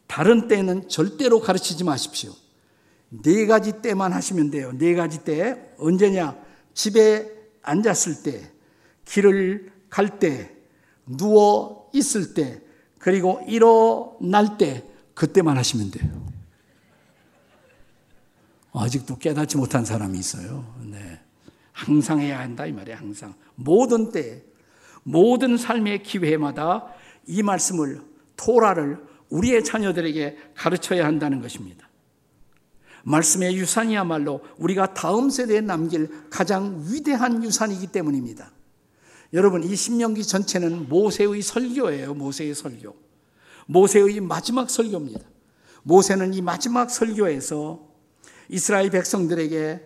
다른 0.06 0.48
때는 0.48 0.88
절대로 0.88 1.40
가르치지 1.40 1.84
마십시오. 1.84 2.32
네 3.10 3.46
가지 3.46 3.80
때만 3.80 4.12
하시면 4.12 4.50
돼요. 4.50 4.72
네 4.76 4.94
가지 4.94 5.24
때 5.24 5.72
언제냐? 5.78 6.36
집에 6.74 7.30
앉았을 7.62 8.22
때, 8.22 8.50
길을 9.04 9.72
갈 9.90 10.18
때, 10.18 10.54
누워 11.06 11.90
있을 11.92 12.34
때, 12.34 12.60
그리고 12.98 13.40
일어날 13.46 14.58
때, 14.58 14.84
그때만 15.14 15.56
하시면 15.56 15.90
돼요. 15.90 16.26
아직도 18.72 19.18
깨닫지 19.18 19.56
못한 19.56 19.84
사람이 19.84 20.18
있어요. 20.18 20.74
네. 20.84 21.20
항상 21.72 22.20
해야 22.20 22.40
한다 22.40 22.66
이 22.66 22.72
말이에요. 22.72 22.98
항상 22.98 23.34
모든 23.54 24.12
때, 24.12 24.44
모든 25.08 25.56
삶의 25.56 26.02
기회마다 26.02 26.86
이 27.26 27.42
말씀을 27.42 28.02
토라를 28.36 28.98
우리의 29.30 29.64
자녀들에게 29.64 30.36
가르쳐야 30.54 31.06
한다는 31.06 31.40
것입니다. 31.40 31.88
말씀의 33.04 33.56
유산이야말로 33.56 34.42
우리가 34.58 34.92
다음 34.92 35.30
세대에 35.30 35.62
남길 35.62 36.10
가장 36.28 36.84
위대한 36.90 37.42
유산이기 37.42 37.86
때문입니다. 37.86 38.50
여러분, 39.32 39.62
이 39.62 39.74
신명기 39.74 40.24
전체는 40.24 40.88
모세의 40.88 41.40
설교예요. 41.40 42.12
모세의 42.14 42.54
설교. 42.54 42.94
모세의 43.66 44.20
마지막 44.20 44.68
설교입니다. 44.68 45.20
모세는 45.84 46.34
이 46.34 46.42
마지막 46.42 46.90
설교에서 46.90 47.86
이스라엘 48.50 48.90
백성들에게 48.90 49.80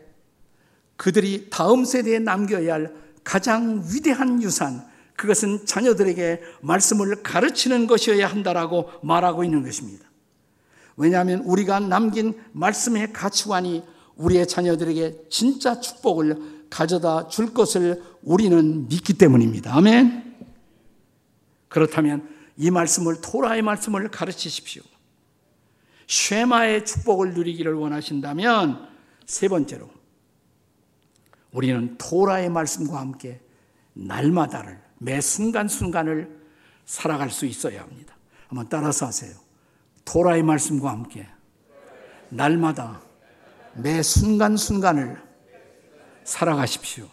그들이 0.96 1.48
다음 1.50 1.84
세대에 1.84 2.18
남겨야 2.18 2.74
할 2.74 2.94
가장 3.24 3.84
위대한 3.92 4.42
유산, 4.42 4.91
그것은 5.16 5.66
자녀들에게 5.66 6.40
말씀을 6.62 7.22
가르치는 7.22 7.86
것이어야 7.86 8.26
한다라고 8.26 8.90
말하고 9.02 9.44
있는 9.44 9.62
것입니다. 9.62 10.04
왜냐하면 10.96 11.40
우리가 11.40 11.80
남긴 11.80 12.34
말씀의 12.52 13.12
가치관이 13.12 13.82
우리의 14.16 14.46
자녀들에게 14.46 15.28
진짜 15.30 15.80
축복을 15.80 16.66
가져다 16.70 17.28
줄 17.28 17.52
것을 17.52 18.02
우리는 18.22 18.88
믿기 18.88 19.14
때문입니다. 19.14 19.74
아멘. 19.74 20.34
그렇다면 21.68 22.28
이 22.56 22.70
말씀을 22.70 23.20
토라의 23.20 23.62
말씀을 23.62 24.08
가르치십시오. 24.10 24.82
쉐마의 26.06 26.84
축복을 26.84 27.32
누리기를 27.32 27.72
원하신다면 27.74 28.88
세 29.24 29.48
번째로 29.48 29.88
우리는 31.52 31.96
토라의 31.96 32.50
말씀과 32.50 33.00
함께 33.00 33.40
날마다를 33.94 34.81
매 35.02 35.20
순간순간을 35.20 36.40
살아갈 36.84 37.30
수 37.30 37.44
있어야 37.46 37.82
합니다. 37.82 38.14
한번 38.46 38.68
따라서 38.68 39.06
하세요. 39.06 39.34
토라의 40.04 40.42
말씀과 40.42 40.90
함께 40.90 41.26
날마다 42.28 43.00
매 43.74 44.02
순간순간을 44.02 45.20
살아가십시오. 46.24 47.08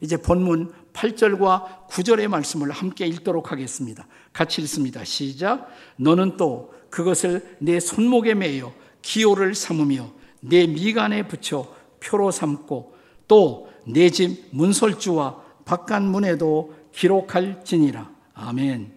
이제 0.00 0.16
본문 0.16 0.72
8절과 0.92 1.88
9절의 1.88 2.28
말씀을 2.28 2.70
함께 2.72 3.06
읽도록 3.06 3.52
하겠습니다. 3.52 4.06
같이 4.32 4.60
읽습니다. 4.62 5.04
시작. 5.04 5.68
너는 5.96 6.36
또 6.36 6.74
그것을 6.90 7.56
내 7.60 7.78
손목에 7.78 8.34
매여 8.34 8.72
기호를 9.02 9.54
삼으며 9.54 10.12
내 10.40 10.66
미간에 10.66 11.28
붙여 11.28 11.72
표로 12.00 12.30
삼고 12.30 12.94
또 13.28 13.74
내 13.86 14.10
집 14.10 14.48
문설주와 14.50 15.43
바깥문에도 15.64 16.74
기록할지니라. 16.92 18.10
아멘. 18.34 18.92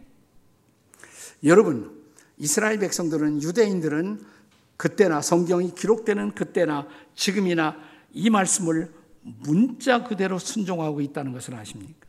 여러분, 1.43 2.03
이스라엘 2.37 2.79
백성들은 2.79 3.41
유대인들은 3.41 4.25
그때나 4.75 5.21
성경이 5.21 5.73
기록되는 5.73 6.35
그때나 6.35 6.87
지금이나 7.15 7.77
이 8.13 8.29
말씀을 8.29 8.93
문자 9.21 10.03
그대로 10.03 10.39
순종하고 10.39 11.01
있다는 11.01 11.33
것을 11.33 11.55
아십니까? 11.55 12.07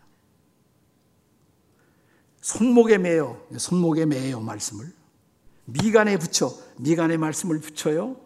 손목에 2.41 2.99
매요. 2.99 3.43
손목에 3.57 4.07
매요 4.07 4.41
말씀을. 4.41 4.93
미간에 5.65 6.19
붙여. 6.19 6.53
미간에 6.79 7.17
말씀을 7.17 7.61
붙여요. 7.61 8.17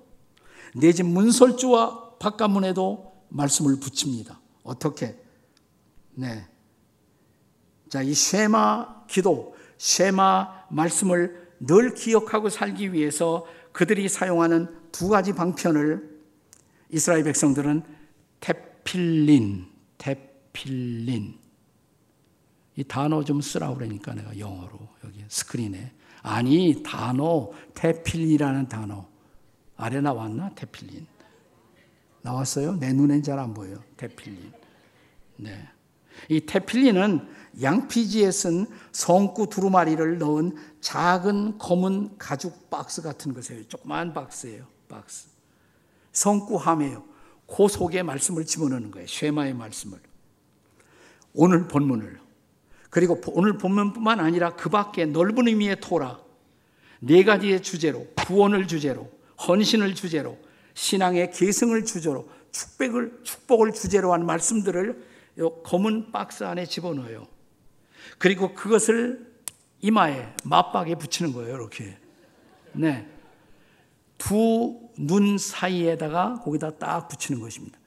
내 0.74 0.92
집 0.92 1.06
문설주와 1.06 2.16
바깥문에도 2.18 3.12
말씀을 3.28 3.78
붙입니다. 3.80 4.40
어떻게? 4.62 5.18
네. 6.14 6.46
자, 7.88 8.02
이 8.02 8.14
쉐마 8.14 9.06
기도, 9.06 9.54
쉐마 9.78 10.66
말씀을 10.70 11.52
늘 11.60 11.94
기억하고 11.94 12.48
살기 12.48 12.92
위해서 12.92 13.46
그들이 13.72 14.08
사용하는 14.08 14.68
두 14.92 15.08
가지 15.08 15.32
방편을 15.34 16.10
이스라엘 16.90 17.24
백성들은 17.24 17.82
테필린, 18.40 19.66
테필린. 19.98 21.38
이 22.76 22.84
단어 22.84 23.22
좀 23.22 23.40
쓰라고 23.40 23.74
그러니까 23.76 24.14
내가 24.14 24.38
영어로 24.38 24.78
여기 25.04 25.24
스크린에. 25.28 25.92
아니, 26.22 26.82
단어, 26.82 27.50
테필이라는 27.74 28.68
단어. 28.68 29.08
아래 29.76 30.00
나왔나? 30.00 30.50
테필린. 30.54 31.06
나왔어요? 32.22 32.76
내 32.76 32.92
눈엔 32.92 33.22
잘 33.22 33.38
안 33.38 33.52
보여요. 33.52 33.82
테필린. 33.96 34.52
네. 35.36 35.68
이 36.28 36.40
테필린은 36.46 37.28
양피지에 37.60 38.30
쓴 38.30 38.66
성구 38.92 39.48
두루마리를 39.50 40.18
넣은 40.18 40.56
작은 40.80 41.58
검은 41.58 42.16
가죽 42.18 42.70
박스 42.70 43.02
같은 43.02 43.34
것이에요. 43.34 43.68
조그만 43.68 44.12
박스예요. 44.14 44.66
박스. 44.88 45.28
성구함이에요. 46.12 47.04
그 47.46 47.68
속에 47.68 48.02
말씀을 48.02 48.46
집어넣는 48.46 48.90
거예요. 48.90 49.06
쉐마의 49.06 49.54
말씀을. 49.54 49.98
오늘 51.34 51.68
본문을. 51.68 52.20
그리고 52.90 53.20
오늘 53.28 53.56
본문뿐만 53.58 54.20
아니라 54.20 54.54
그 54.54 54.68
밖에 54.68 55.06
넓은 55.06 55.48
의미의 55.48 55.80
토라. 55.80 56.20
네 57.00 57.24
가지의 57.24 57.62
주제로, 57.62 58.06
구원을 58.26 58.68
주제로, 58.68 59.10
헌신을 59.46 59.94
주제로, 59.94 60.38
신앙의 60.74 61.32
계승을 61.32 61.84
주제로, 61.84 62.28
축복을, 62.52 63.20
축복을 63.24 63.72
주제로 63.72 64.12
한 64.12 64.24
말씀들을 64.24 65.02
검은 65.64 66.12
박스 66.12 66.44
안에 66.44 66.66
집어넣어요. 66.66 67.26
그리고 68.18 68.54
그것을 68.54 69.32
이마에, 69.80 70.34
맞박에 70.44 70.94
붙이는 70.96 71.32
거예요, 71.32 71.54
이렇게. 71.54 71.96
네. 72.72 73.06
두 74.18 74.82
눈 74.98 75.38
사이에다가 75.38 76.40
거기다 76.44 76.70
딱 76.78 77.08
붙이는 77.08 77.40
것입니다. 77.40 77.78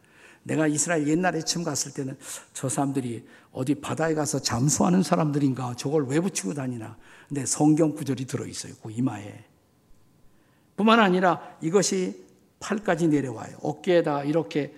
내가 0.43 0.67
이스라엘 0.67 1.07
옛날에 1.07 1.41
처음 1.41 1.63
갔을 1.63 1.93
때는 1.93 2.17
저 2.53 2.69
사람들이 2.69 3.25
어디 3.51 3.75
바다에 3.75 4.13
가서 4.13 4.39
잠수하는 4.39 5.01
사람들인가 5.01 5.75
저걸 5.75 6.05
왜 6.07 6.19
붙이고 6.19 6.53
다니나. 6.53 6.97
근데 7.27 7.45
성경 7.45 7.95
구절이 7.95 8.25
들어있어요. 8.25 8.73
그 8.81 8.91
이마에. 8.91 9.43
뿐만 10.75 10.99
아니라 10.99 11.57
이것이 11.61 12.25
팔까지 12.59 13.07
내려와요. 13.07 13.57
어깨에다 13.61 14.23
이렇게 14.23 14.75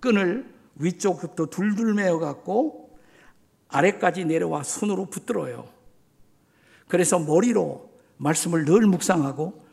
끈을 0.00 0.51
위쪽부터 0.76 1.46
둘둘 1.46 1.94
매어 1.94 2.18
갖고 2.18 2.98
아래까지 3.68 4.24
내려와 4.24 4.62
손으로 4.62 5.06
붙들어요. 5.06 5.68
그래서 6.88 7.18
머리로 7.18 7.90
말씀을 8.18 8.64
늘 8.64 8.82
묵상하고 8.82 9.64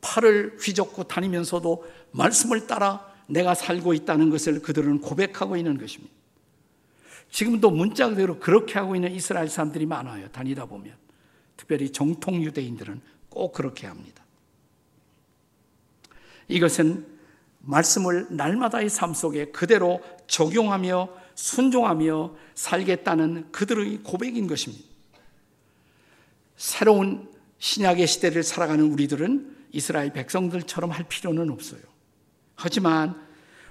팔을 0.00 0.58
휘젓고 0.60 1.04
다니면서도 1.04 1.84
말씀을 2.12 2.66
따라 2.66 3.12
내가 3.28 3.54
살고 3.54 3.94
있다는 3.94 4.30
것을 4.30 4.62
그들은 4.62 5.00
고백하고 5.00 5.56
있는 5.56 5.78
것입니다. 5.78 6.14
지금도 7.30 7.70
문자 7.70 8.08
그대로 8.08 8.38
그렇게 8.38 8.78
하고 8.78 8.94
있는 8.94 9.12
이스라엘 9.12 9.48
사람들이 9.48 9.86
많아요. 9.86 10.28
다니다 10.30 10.66
보면. 10.66 10.94
특별히 11.56 11.90
정통 11.90 12.42
유대인들은 12.42 13.00
꼭 13.28 13.52
그렇게 13.52 13.86
합니다. 13.86 14.24
이것은 16.48 17.15
말씀을 17.66 18.28
날마다의 18.30 18.88
삶 18.88 19.12
속에 19.12 19.46
그대로 19.46 20.00
적용하며 20.26 21.08
순종하며 21.34 22.34
살겠다는 22.54 23.52
그들의 23.52 23.98
고백인 24.02 24.46
것입니다. 24.46 24.84
새로운 26.56 27.28
신약의 27.58 28.06
시대를 28.06 28.42
살아가는 28.42 28.84
우리들은 28.90 29.56
이스라엘 29.72 30.12
백성들처럼 30.12 30.90
할 30.90 31.04
필요는 31.08 31.50
없어요. 31.50 31.80
하지만 32.54 33.20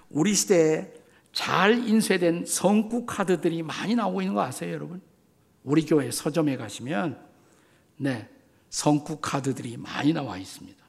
우리 0.10 0.36
시대에 0.36 0.94
잘 1.34 1.88
인쇄된 1.88 2.46
성구 2.46 3.06
카드들이 3.06 3.64
많이 3.64 3.96
나오고 3.96 4.22
있는 4.22 4.36
거 4.36 4.42
아세요, 4.42 4.72
여러분? 4.74 5.02
우리 5.64 5.86
교회 5.86 6.12
서점에 6.12 6.58
가시면 6.58 7.20
네, 7.98 8.30
성구 8.70 9.20
카드들이 9.20 9.78
많이 9.78 10.14
나와 10.14 10.38
있습니다. 10.38 10.85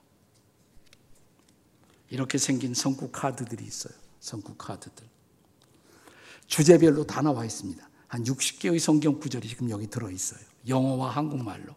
이렇게 2.11 2.39
생긴 2.39 2.75
성구 2.75 3.11
카드들이 3.11 3.65
있어요. 3.65 3.95
성구 4.21 4.55
카드들. 4.57 5.07
주제별로 6.47 7.07
다 7.07 7.23
나와 7.23 7.45
있습니다. 7.45 7.89
한 8.09 8.25
60개의 8.25 8.79
성경 8.79 9.19
구절이 9.19 9.49
지금 9.49 9.69
여기 9.71 9.89
들어 9.89 10.11
있어요. 10.11 10.41
영어와 10.69 11.11
한국말로. 11.11 11.75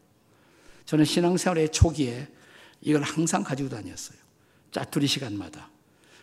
저는 0.85 1.05
신앙생활의 1.05 1.71
초기에 1.71 2.27
이걸 2.81 3.01
항상 3.01 3.43
가지고 3.43 3.69
다녔어요. 3.69 4.17
짜투리 4.71 5.07
시간마다 5.07 5.69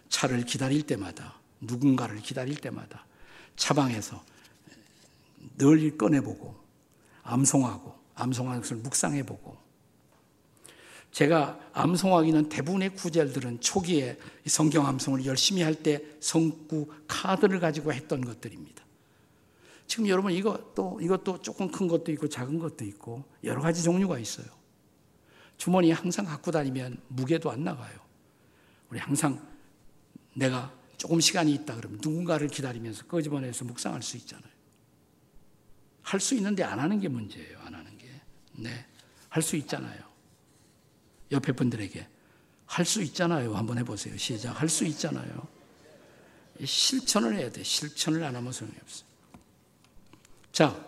차를 0.09 0.45
기다릴 0.45 0.83
때마다 0.87 1.41
누군가를 1.61 2.21
기다릴 2.21 2.57
때마다 2.57 3.05
차방에서 3.57 4.25
늘 5.59 5.97
꺼내보고 5.97 6.55
암송하고 7.23 7.95
암송하는 8.15 8.61
것을 8.63 8.77
묵상해보고 8.79 9.66
제가 11.17 11.59
암송하기는 11.73 12.51
대부분의 12.51 12.95
구절들은 12.95 13.63
초기에 13.63 14.19
성경 14.45 14.87
암송을 14.87 15.25
열심히 15.25 15.63
할 15.63 15.75
때 15.75 16.03
성구 16.21 16.93
카드를 17.09 17.59
가지고 17.59 17.95
했던 17.95 18.21
것들입니다. 18.21 18.85
지금 19.87 20.09
여러분 20.09 20.31
이것도 20.33 20.99
이것도 21.01 21.41
조금 21.41 21.71
큰 21.71 21.89
것도 21.89 22.13
있고 22.13 22.29
작은 22.29 22.59
것도 22.59 22.85
있고 22.85 23.25
여러 23.45 23.63
가지 23.63 23.83
종류가 23.83 24.19
있어요. 24.19 24.47
주머니에 25.57 25.93
항상 25.93 26.27
갖고 26.27 26.51
다니면 26.51 27.01
무게도 27.09 27.51
안 27.51 27.65
나가요. 27.65 27.99
우리 28.91 28.99
항상 28.99 29.41
내가 30.35 30.71
조금 30.99 31.19
시간이 31.19 31.51
있다 31.55 31.77
그러면 31.77 31.99
누군가를 32.03 32.49
기다리면서 32.49 33.07
끄집어내서 33.07 33.65
묵상할 33.65 34.03
수 34.03 34.19
있잖아요. 34.19 34.53
할 36.03 36.21
수 36.21 36.35
있는데 36.35 36.63
안 36.63 36.79
하는 36.79 37.01
게 37.01 37.09
문제예요. 37.09 37.59
안 37.61 37.75
하는 37.75 37.97
게. 37.97 38.07
네. 38.53 38.85
할 39.31 39.43
수 39.43 39.57
있잖아요. 39.57 40.16
옆에 41.33 41.53
분들에게 41.53 42.09
할 42.67 42.85
수 42.85 43.03
있잖아요. 43.03 43.55
한번 43.57 43.79
해보세요. 43.79 44.17
시작. 44.17 44.61
할 44.61 44.69
수 44.69 44.85
있잖아요. 44.85 45.47
실천을 46.65 47.37
해야 47.37 47.51
돼. 47.51 47.63
실천을 47.63 48.25
안 48.25 48.35
하면 48.35 48.51
소용이 48.53 48.75
없어요. 48.83 49.07
자, 50.53 50.87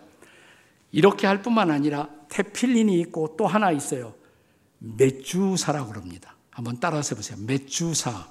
이렇게 0.91 1.27
할 1.27 1.41
뿐만 1.41 1.71
아니라 1.71 2.09
테필린이 2.29 2.99
있고 3.01 3.35
또 3.37 3.47
하나 3.47 3.71
있어요. 3.71 4.15
맷주사라고 4.79 5.91
그럽니다. 5.91 6.35
한번 6.49 6.79
따라서 6.79 7.15
해보세요. 7.15 7.37
맷주사. 7.39 8.27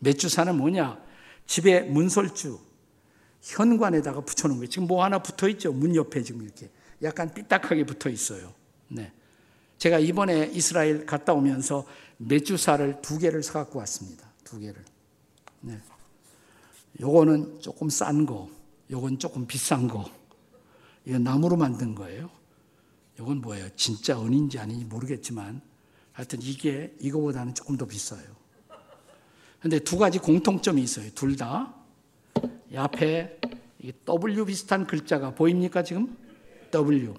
맷주사는 0.00 0.56
뭐냐? 0.56 0.98
집에 1.46 1.80
문설주, 1.80 2.60
현관에다가 3.40 4.20
붙여놓은 4.20 4.58
거예요. 4.58 4.68
지금 4.68 4.86
뭐 4.88 5.02
하나 5.04 5.18
붙어 5.20 5.48
있죠? 5.48 5.72
문 5.72 5.94
옆에 5.96 6.22
지금 6.22 6.42
이렇게. 6.42 6.70
약간 7.02 7.32
삐딱하게 7.32 7.86
붙어 7.86 8.10
있어요. 8.10 8.52
네. 8.88 9.12
제가 9.78 9.98
이번에 9.98 10.50
이스라엘 10.52 11.04
갔다 11.06 11.32
오면서 11.34 11.86
메주사를 12.18 13.02
두 13.02 13.18
개를 13.18 13.42
사갖고 13.42 13.78
왔습니다. 13.80 14.26
두 14.44 14.58
개를. 14.58 14.84
네. 15.60 15.78
요거는 17.00 17.60
조금 17.60 17.90
싼 17.90 18.24
거, 18.24 18.48
요건 18.90 19.18
조금 19.18 19.46
비싼 19.46 19.86
거. 19.86 20.08
이거 21.04 21.18
나무로 21.18 21.56
만든 21.56 21.94
거예요. 21.94 22.30
이건 23.18 23.40
뭐예요? 23.40 23.68
진짜 23.76 24.20
은인지 24.20 24.58
아닌지 24.58 24.84
모르겠지만 24.84 25.60
하여튼 26.12 26.40
이게 26.42 26.94
이거보다는 27.00 27.54
조금 27.54 27.76
더 27.76 27.86
비싸요. 27.86 28.24
근데 29.60 29.78
두 29.78 29.98
가지 29.98 30.18
공통점이 30.18 30.82
있어요. 30.82 31.10
둘 31.14 31.36
다. 31.36 31.74
이 32.70 32.76
앞에 32.76 33.38
W 34.04 34.44
비슷한 34.46 34.86
글자가 34.86 35.34
보입니까 35.34 35.82
지금? 35.82 36.16
W. 36.70 37.14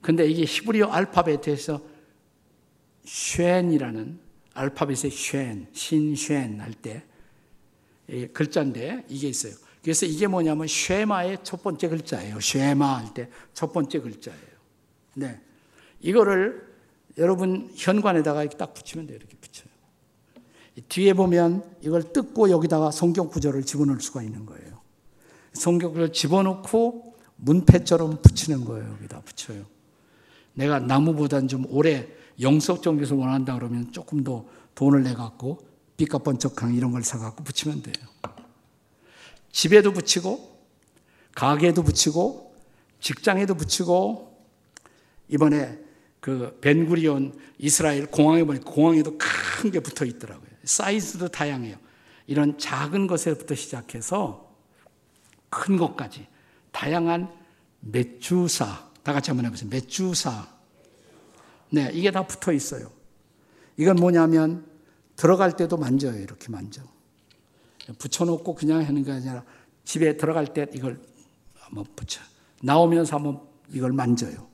근데 0.00 0.26
이게 0.26 0.44
히브리어 0.44 0.86
알파벳에서 0.86 1.80
쉔이라는 3.08 4.18
알파벳의 4.54 5.10
쉔, 5.10 5.66
신쉔 5.72 6.60
할 6.60 6.74
때 6.74 7.04
글자인데 8.32 9.04
이게 9.08 9.28
있어요. 9.28 9.52
그래서 9.82 10.04
이게 10.06 10.26
뭐냐면 10.26 10.66
쉐마의 10.66 11.38
첫 11.42 11.62
번째 11.62 11.88
글자예요. 11.88 12.38
쉐마 12.40 12.98
할 12.98 13.14
때 13.14 13.28
첫 13.54 13.72
번째 13.72 14.00
글자예요. 14.00 14.58
네. 15.14 15.40
이거를 16.00 16.66
여러분 17.16 17.70
현관에다가 17.74 18.42
이렇게 18.42 18.56
딱 18.56 18.74
붙이면 18.74 19.06
돼요. 19.06 19.16
이렇게 19.16 19.36
붙여요. 19.36 19.68
뒤에 20.88 21.12
보면 21.14 21.64
이걸 21.80 22.12
뜯고 22.12 22.50
여기다가 22.50 22.90
성경 22.90 23.28
구절을 23.28 23.64
집어넣을 23.64 24.00
수가 24.00 24.22
있는 24.22 24.46
거예요. 24.46 24.80
성경을 25.54 26.12
집어넣고 26.12 27.16
문패처럼 27.36 28.22
붙이는 28.22 28.64
거예요. 28.64 28.88
여기다 28.92 29.20
붙여요. 29.22 29.64
내가 30.54 30.78
나무보다는 30.78 31.48
좀 31.48 31.64
오래 31.68 32.08
영속적 32.40 32.98
것을 32.98 33.16
원한다 33.16 33.54
그러면 33.54 33.90
조금 33.92 34.22
더 34.24 34.44
돈을 34.74 35.02
내 35.02 35.14
갖고 35.14 35.66
빛과 35.96 36.18
번쩍한 36.18 36.74
이런 36.74 36.92
걸 36.92 37.02
사 37.02 37.18
갖고 37.18 37.42
붙이면 37.44 37.82
돼요. 37.82 37.94
집에도 39.50 39.92
붙이고 39.92 40.58
가게에도 41.34 41.82
붙이고 41.82 42.54
직장에도 43.00 43.54
붙이고 43.54 44.46
이번에 45.28 45.78
그 46.20 46.58
벤구리온 46.60 47.38
이스라엘 47.58 48.06
공항에 48.06 48.44
보니 48.44 48.60
공항에도 48.60 49.16
큰 49.18 49.70
게 49.72 49.80
붙어 49.80 50.04
있더라고요. 50.04 50.48
사이즈도 50.62 51.26
다양해요. 51.28 51.76
이런 52.28 52.56
작은 52.58 53.08
것에부터 53.08 53.56
시작해서 53.56 54.54
큰 55.50 55.76
것까지 55.76 56.28
다양한 56.70 57.28
맥주사 57.80 58.88
다 59.02 59.12
같이 59.12 59.30
한번 59.30 59.46
해보세요. 59.46 59.68
맥주사 59.70 60.46
네 61.70 61.90
이게 61.92 62.10
다 62.10 62.26
붙어 62.26 62.52
있어요. 62.52 62.90
이건 63.76 63.96
뭐냐면 63.96 64.66
들어갈 65.16 65.56
때도 65.56 65.76
만져요. 65.76 66.20
이렇게 66.20 66.50
만져. 66.50 66.82
붙여놓고 67.98 68.54
그냥 68.54 68.84
하는 68.84 69.04
게 69.04 69.12
아니라 69.12 69.44
집에 69.84 70.16
들어갈 70.16 70.52
때 70.52 70.66
이걸 70.74 71.00
한번 71.54 71.84
붙여. 71.96 72.20
나오면서 72.62 73.16
한번 73.16 73.40
이걸 73.72 73.92
만져요. 73.92 74.48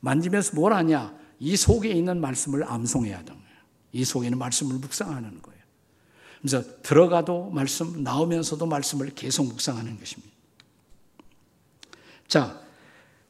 만지면서 0.00 0.56
뭘 0.56 0.72
하냐? 0.72 1.16
이 1.38 1.56
속에 1.56 1.90
있는 1.90 2.20
말씀을 2.20 2.64
암송해야 2.64 3.18
하는 3.18 3.26
거예요. 3.26 3.58
이 3.92 4.04
속에 4.04 4.26
있는 4.26 4.38
말씀을 4.38 4.78
묵상하는 4.78 5.42
거예요. 5.42 5.62
그래서 6.40 6.62
들어가도 6.82 7.50
말씀, 7.50 8.02
나오면서도 8.02 8.66
말씀을 8.66 9.10
계속 9.14 9.46
묵상하는 9.46 9.98
것입니다. 9.98 10.32
자, 12.26 12.60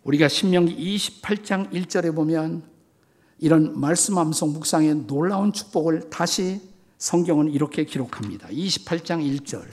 우리가 0.05 0.29
신명기 0.29 0.97
28장 0.97 1.71
1절에 1.73 2.15
보면 2.15 2.72
이런 3.43 3.79
말씀 3.79 4.17
암송 4.19 4.53
묵상의 4.53 4.95
놀라운 5.09 5.53
축복을 5.53 6.11
다시 6.11 6.61
성경은 6.99 7.51
이렇게 7.51 7.85
기록합니다. 7.85 8.47
28장 8.47 9.19
1절 9.21 9.65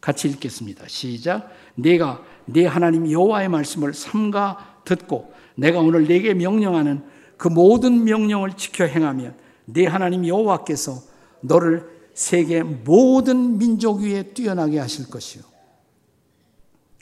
같이 0.00 0.28
읽겠습니다. 0.28 0.86
시작. 0.86 1.50
내가 1.74 2.22
네 2.44 2.64
하나님 2.64 3.10
여호와의 3.10 3.48
말씀을 3.48 3.92
삼가 3.92 4.82
듣고 4.84 5.34
내가 5.56 5.80
오늘 5.80 6.06
네게 6.06 6.34
명령하는 6.34 7.02
그 7.36 7.48
모든 7.48 8.04
명령을 8.04 8.52
지켜 8.52 8.84
행하면 8.84 9.36
네 9.64 9.84
하나님 9.84 10.24
여호와께서 10.24 11.02
너를 11.40 11.90
세계 12.14 12.62
모든 12.62 13.58
민족 13.58 14.02
위에 14.02 14.32
뛰어나게 14.32 14.78
하실 14.78 15.10
것이요. 15.10 15.42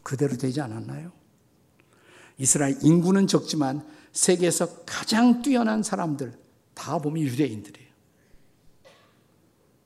그대로 0.02 0.38
되지 0.38 0.62
않았나요? 0.62 1.12
이스라엘 2.38 2.79
인구는 2.81 3.26
적지만 3.26 3.85
세계에서 4.16 4.85
가장 4.87 5.42
뛰어난 5.42 5.83
사람들 5.83 6.33
다 6.74 6.98
보면 6.98 7.22
유대인들이에요. 7.22 7.87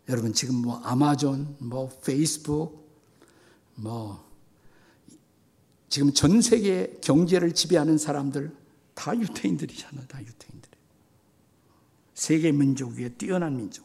여러분 0.09 0.33
지금 0.33 0.55
뭐 0.55 0.79
아마존, 0.85 1.57
뭐 1.59 1.89
페이스북, 2.05 2.89
뭐 3.75 4.25
지금 5.89 6.13
전 6.13 6.41
세계 6.41 6.97
경제를 7.03 7.53
지배하는 7.53 7.99
사람들 7.99 8.57
다 8.95 9.19
유태인들이잖아요. 9.19 10.07
다 10.07 10.21
유태인들. 10.21 10.71
세계 12.15 12.53
민족 12.53 12.93
위에 12.93 13.09
뛰어난 13.09 13.57
민족. 13.57 13.85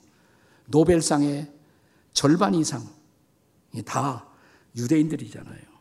노벨상의 0.68 1.52
절반 2.14 2.54
이상 2.54 2.88
다 3.84 4.28
유대인들이잖아요. 4.76 5.76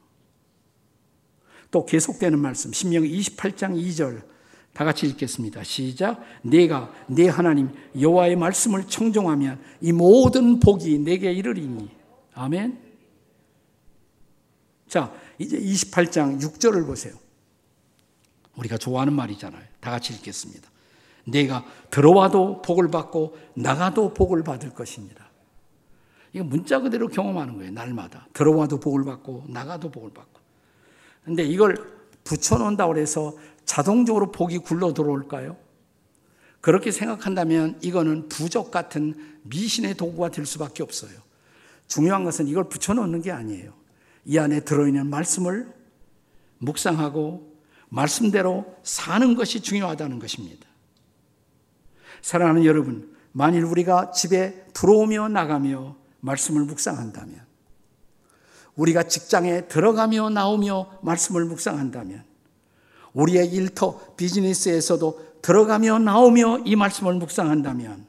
또 1.70 1.84
계속되는 1.84 2.38
말씀 2.38 2.72
신명 2.72 3.02
28장 3.02 3.76
2절 3.76 4.33
다 4.74 4.84
같이 4.84 5.06
읽겠습니다. 5.06 5.62
시작. 5.62 6.20
내가 6.42 6.92
내 7.06 7.28
하나님 7.28 7.70
여호와의 7.98 8.36
말씀을 8.36 8.86
청종하면 8.88 9.62
이 9.80 9.92
모든 9.92 10.58
복이 10.58 10.98
내게 10.98 11.32
이르리니. 11.32 11.88
아멘. 12.34 12.82
자, 14.88 15.12
이제 15.38 15.58
28장 15.58 16.40
6절을 16.40 16.86
보세요. 16.86 17.14
우리가 18.56 18.76
좋아하는 18.76 19.12
말이잖아요. 19.12 19.62
다 19.80 19.92
같이 19.92 20.12
읽겠습니다. 20.12 20.68
내가 21.24 21.64
들어와도 21.90 22.60
복을 22.62 22.88
받고 22.88 23.36
나가도 23.54 24.12
복을 24.12 24.42
받을 24.42 24.70
것입니다. 24.70 25.24
이거 26.32 26.44
문자 26.44 26.80
그대로 26.80 27.06
경험하는 27.06 27.58
거예요. 27.58 27.70
날마다. 27.70 28.26
들어와도 28.32 28.80
복을 28.80 29.04
받고 29.04 29.44
나가도 29.48 29.90
복을 29.90 30.10
받고. 30.12 30.40
근데 31.24 31.44
이걸 31.44 31.76
붙여놓는다고 32.24 32.98
해서 32.98 33.34
자동적으로 33.64 34.30
복이 34.30 34.58
굴러 34.58 34.92
들어올까요? 34.92 35.56
그렇게 36.60 36.90
생각한다면 36.90 37.78
이거는 37.82 38.28
부적 38.28 38.70
같은 38.70 39.14
미신의 39.42 39.96
도구가 39.96 40.30
될 40.30 40.46
수밖에 40.46 40.82
없어요. 40.82 41.12
중요한 41.86 42.24
것은 42.24 42.48
이걸 42.48 42.68
붙여놓는 42.68 43.20
게 43.20 43.30
아니에요. 43.30 43.74
이 44.24 44.38
안에 44.38 44.60
들어있는 44.60 45.08
말씀을 45.08 45.72
묵상하고 46.58 47.54
말씀대로 47.90 48.74
사는 48.82 49.34
것이 49.34 49.60
중요하다는 49.60 50.18
것입니다. 50.18 50.66
사랑하는 52.22 52.64
여러분, 52.64 53.14
만일 53.32 53.64
우리가 53.64 54.12
집에 54.12 54.64
들어오며 54.72 55.28
나가며 55.28 55.96
말씀을 56.20 56.64
묵상한다면, 56.64 57.44
우리가 58.76 59.02
직장에 59.02 59.68
들어가며 59.68 60.30
나오며 60.30 60.98
말씀을 61.02 61.44
묵상한다면, 61.44 62.24
우리의 63.14 63.48
일터 63.48 64.14
비즈니스에서도 64.16 65.34
들어가며 65.40 65.98
나오며 65.98 66.60
이 66.64 66.76
말씀을 66.76 67.14
묵상한다면 67.14 68.06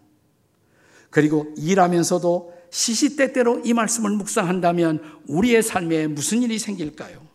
그리고 1.10 1.54
일하면서도 1.58 2.54
시시때때로 2.72 3.62
이 3.64 3.74
말씀을 3.74 4.12
묵상한다면 4.12 5.22
우리의 5.28 5.64
삶에 5.64 6.08
무슨 6.08 6.42
일이 6.42 6.60
생길까요? 6.60 7.26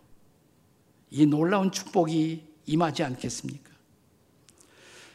이 1.11 1.27
놀라운 1.27 1.73
축복이 1.73 2.45
임하지 2.67 3.03
않겠습니까? 3.05 3.71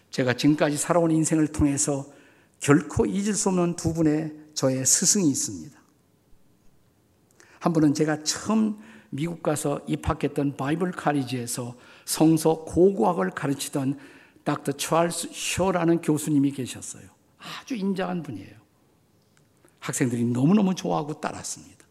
제가 0.10 0.34
지금까지 0.34 0.78
살아온 0.78 1.12
인생을 1.12 1.50
통해서 1.50 2.08
결코 2.60 3.06
잊을 3.06 3.34
수 3.34 3.50
없는 3.50 3.76
두 3.76 3.94
분의 3.94 4.34
저의 4.56 4.86
스승이 4.86 5.30
있습니다. 5.30 5.80
한 7.60 7.74
분은 7.74 7.94
제가 7.94 8.24
처음 8.24 8.80
미국 9.10 9.44
가서 9.44 9.82
입학했던 9.88 10.58
바이블 10.58 10.92
카리지에서 10.92 11.76
성서 12.06 12.64
고고학을 12.64 13.32
가르치던 13.32 14.00
닥터 14.44 14.74
찰스 14.74 15.30
쇼라는 15.34 16.02
교수님이 16.02 16.52
계셨어요. 16.52 17.10
아주 17.40 17.76
인자한 17.76 18.24
분이에요. 18.24 18.56
학생들이 19.80 20.26
너무너무 20.26 20.74
좋아하고 20.74 21.20
따랐습니다. 21.20 21.86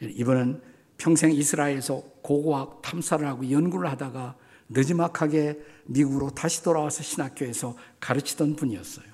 이번은 0.00 0.62
평생 0.98 1.32
이스라엘에서 1.32 2.02
고고학 2.22 2.82
탐사를 2.82 3.26
하고 3.26 3.50
연구를 3.50 3.90
하다가 3.90 4.36
늦지막하게 4.68 5.58
미국으로 5.86 6.30
다시 6.30 6.62
돌아와서 6.62 7.02
신학교에서 7.02 7.76
가르치던 8.00 8.56
분이었어요. 8.56 9.06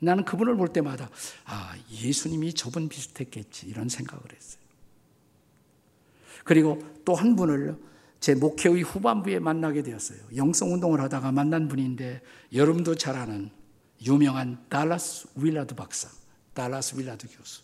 나는 0.00 0.24
그분을 0.24 0.56
볼 0.56 0.68
때마다 0.68 1.10
아, 1.44 1.74
예수님이 1.90 2.54
저분 2.54 2.88
비슷했겠지 2.88 3.66
이런 3.66 3.88
생각을 3.88 4.22
했어요. 4.34 4.62
그리고 6.44 6.78
또 7.04 7.14
한 7.14 7.36
분을 7.36 7.76
제 8.20 8.34
목회의 8.34 8.82
후반부에 8.82 9.38
만나게 9.38 9.82
되었어요. 9.82 10.18
영성 10.36 10.72
운동을 10.72 11.00
하다가 11.00 11.32
만난 11.32 11.68
분인데 11.68 12.20
여러분도 12.52 12.96
잘 12.96 13.16
아는 13.16 13.50
유명한 14.04 14.64
달라스 14.68 15.28
윌라드 15.36 15.74
박사, 15.74 16.08
달라스 16.54 16.96
윌라드 16.96 17.28
교수. 17.28 17.62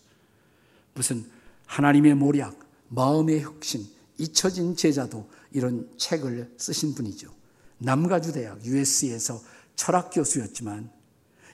무슨 0.93 1.29
하나님의 1.65 2.15
모략, 2.15 2.57
마음의 2.89 3.41
혁신 3.41 3.85
잊혀진 4.17 4.75
제자도 4.75 5.29
이런 5.51 5.89
책을 5.97 6.53
쓰신 6.57 6.95
분이죠. 6.95 7.33
남가주 7.79 8.31
대학 8.33 8.63
USC에서 8.63 9.41
철학 9.75 10.09
교수였지만 10.11 10.89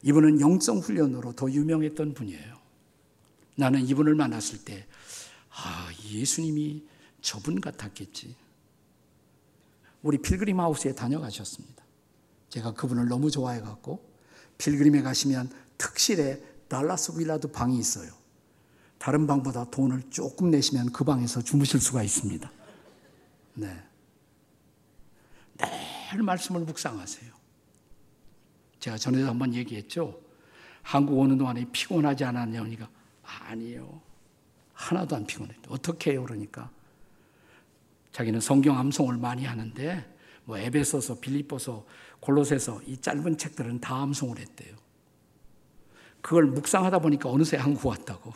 이분은 0.03 0.39
영성 0.41 0.79
훈련으로 0.79 1.33
더 1.33 1.49
유명했던 1.49 2.13
분이에요. 2.13 2.59
나는 3.55 3.85
이분을 3.87 4.15
만났을 4.15 4.63
때, 4.63 4.85
아, 5.49 5.89
예수님이 6.09 6.83
저분 7.21 7.61
같았겠지. 7.61 8.35
우리 10.01 10.17
필그림 10.17 10.59
하우스에 10.59 10.93
다녀가셨습니다. 10.93 11.83
제가 12.49 12.73
그분을 12.73 13.07
너무 13.07 13.31
좋아해 13.31 13.61
갖고, 13.61 14.03
필그림에 14.57 15.01
가시면 15.01 15.49
특실에 15.77 16.41
달라스 16.67 17.13
빌라드 17.15 17.51
방이 17.51 17.77
있어요. 17.77 18.11
다른 18.97 19.25
방보다 19.25 19.65
돈을 19.71 20.03
조금 20.09 20.51
내시면 20.51 20.91
그 20.91 21.03
방에서 21.03 21.41
주무실 21.41 21.79
수가 21.79 22.03
있습니다. 22.03 22.51
네. 23.55 23.83
늘 26.11 26.23
말씀을 26.23 26.61
묵상하세요. 26.61 27.31
제가 28.79 28.97
전에도 28.97 29.27
한번 29.27 29.53
얘기했죠. 29.53 30.19
한국 30.83 31.17
오는 31.17 31.37
동안에 31.37 31.65
피곤하지 31.71 32.23
않았냐니까 32.23 32.89
아니에요. 33.23 34.01
하나도 34.73 35.15
안 35.15 35.25
피곤해. 35.25 35.55
어떻게 35.69 36.11
해요? 36.11 36.23
그러니까 36.23 36.69
자기는 38.11 38.39
성경 38.39 38.77
암송을 38.77 39.17
많이 39.17 39.45
하는데 39.45 40.05
뭐 40.43 40.57
에베소서, 40.57 41.19
빌립보서, 41.19 41.85
골로새서 42.19 42.81
이 42.87 42.97
짧은 42.97 43.37
책들은 43.37 43.79
다 43.79 44.01
암송을 44.01 44.37
했대요. 44.39 44.75
그걸 46.21 46.45
묵상하다 46.45 46.99
보니까 46.99 47.29
어느새 47.29 47.57
한국 47.57 47.87
왔다고. 47.87 48.33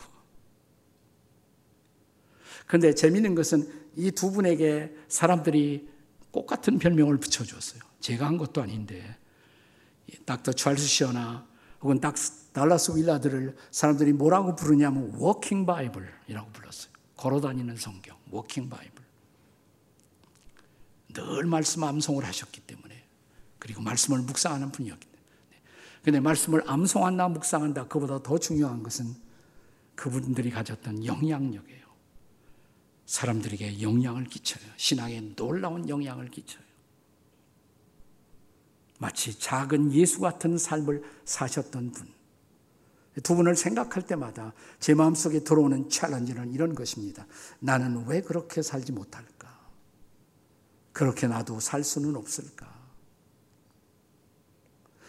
근데 2.66 2.94
재미있는 2.94 3.34
것은 3.34 3.86
이 3.96 4.10
두 4.10 4.30
분에게 4.32 4.94
사람들이 5.08 5.88
똑 6.32 6.46
같은 6.46 6.78
별명을 6.78 7.16
붙여줬어요. 7.18 7.80
제가 8.00 8.26
한 8.26 8.36
것도 8.36 8.60
아닌데 8.60 9.16
닥터 10.26 10.52
찰스 10.52 10.84
시어나 10.84 11.46
혹은 11.80 12.00
달라스 12.52 12.92
윌라드를 12.96 13.56
사람들이 13.70 14.12
뭐라고 14.12 14.54
부르냐면 14.54 15.12
walking 15.16 15.64
Bible이라고 15.64 16.50
불렀어요. 16.52 16.92
걸어다니는 17.16 17.76
성경, 17.76 18.16
walking 18.30 18.68
Bible. 18.68 19.05
늘 21.16 21.44
말씀 21.44 21.82
암송을 21.82 22.24
하셨기 22.24 22.60
때문에 22.60 23.04
그리고 23.58 23.82
말씀을 23.82 24.20
묵상하는 24.20 24.70
분이었기 24.72 25.06
때문에 25.06 25.62
근데 26.02 26.20
말씀을 26.20 26.62
암송한다 26.66 27.28
묵상한다 27.28 27.88
그보다 27.88 28.22
더 28.22 28.38
중요한 28.38 28.82
것은 28.82 29.14
그분들이 29.94 30.50
가졌던 30.50 31.04
영향력이에요. 31.04 31.86
사람들에게 33.06 33.80
영향을 33.82 34.24
끼쳐요. 34.24 34.64
신앙에 34.76 35.20
놀라운 35.34 35.88
영향을 35.88 36.28
끼쳐요. 36.28 36.62
마치 38.98 39.38
작은 39.38 39.92
예수 39.92 40.20
같은 40.20 40.58
삶을 40.58 41.02
사셨던 41.24 41.92
분. 41.92 42.08
두 43.22 43.34
분을 43.34 43.56
생각할 43.56 44.06
때마다 44.06 44.52
제 44.78 44.94
마음속에 44.94 45.40
들어오는 45.40 45.88
챌린지는 45.88 46.52
이런 46.52 46.74
것입니다. 46.74 47.26
나는 47.60 48.06
왜 48.06 48.20
그렇게 48.20 48.60
살지 48.60 48.92
못할까? 48.92 49.35
그렇게 50.96 51.26
나도 51.26 51.60
살 51.60 51.84
수는 51.84 52.16
없을까? 52.16 52.74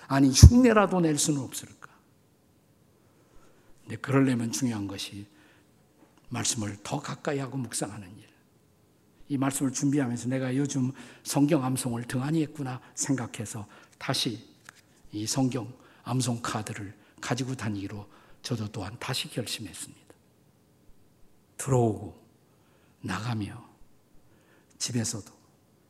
아니, 0.08 0.30
흉내라도 0.30 1.00
낼 1.00 1.18
수는 1.18 1.40
없을까? 1.40 1.90
근데 3.84 3.96
그러려면 3.96 4.52
중요한 4.52 4.86
것이 4.86 5.26
말씀을 6.28 6.76
더 6.84 7.00
가까이 7.00 7.40
하고 7.40 7.56
묵상하는 7.56 8.06
일. 8.18 8.28
이 9.30 9.38
말씀을 9.38 9.72
준비하면서 9.72 10.28
내가 10.28 10.58
요즘 10.58 10.92
성경 11.24 11.64
암송을 11.64 12.04
등한히 12.04 12.42
했구나 12.42 12.82
생각해서 12.94 13.66
다시 13.98 14.46
이 15.14 15.26
성경 15.26 15.74
암송 16.04 16.42
카드를 16.42 16.94
가지고 17.22 17.56
다니기로 17.56 18.06
저도 18.42 18.68
또한 18.74 18.98
다시 19.00 19.30
결심했습니다. 19.30 20.14
들어오고 21.56 22.22
나가며 23.04 23.66
집에서도 24.80 25.37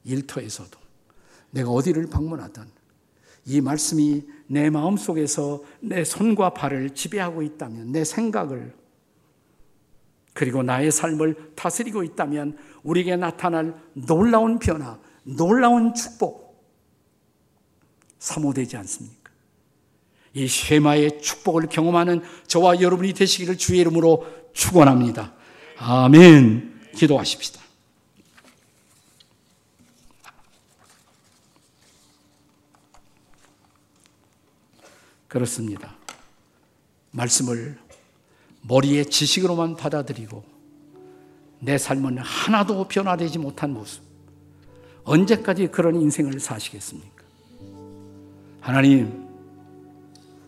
일터에서도 0.08 0.80
내가 1.52 1.70
어디를 1.70 2.08
방문하든 2.08 2.64
이 3.46 3.62
말씀이 3.62 4.24
내 4.48 4.70
마음 4.70 4.98
속에서 4.98 5.64
내 5.80 6.04
손과 6.04 6.54
발을 6.54 6.92
지배하고 6.92 7.44
있다면 7.44 7.92
내 7.92 8.04
생각을 8.04 8.74
그리고 10.34 10.64
나의 10.64 10.92
삶을 10.92 11.54
다스리고 11.56 12.04
있다면 12.04 12.58
우리에게 12.84 13.16
나타날 13.16 13.76
놀라운 13.94 14.60
변화, 14.60 15.00
놀라운 15.24 15.94
축복 15.94 16.48
사모되지 18.20 18.78
않습니까? 18.78 19.32
이 20.34 20.48
쉐마의 20.48 21.22
축복을 21.22 21.68
경험하는 21.68 22.22
저와 22.46 22.82
여러분이 22.82 23.14
되시기를 23.14 23.58
주의 23.58 23.80
이름으로 23.80 24.28
축원합니다. 24.54 25.34
아멘. 25.78 26.92
기도하십시다. 26.96 27.67
그렇습니다. 35.28 35.96
말씀을 37.12 37.78
머리의 38.62 39.06
지식으로만 39.08 39.76
받아들이고 39.76 40.44
내 41.60 41.78
삶은 41.78 42.20
하나도 42.20 42.88
변화되지 42.88 43.40
못한 43.40 43.74
모습. 43.74 44.04
언제까지 45.04 45.68
그런 45.68 45.96
인생을 45.96 46.40
사시겠습니까? 46.40 47.24
하나님, 48.60 49.26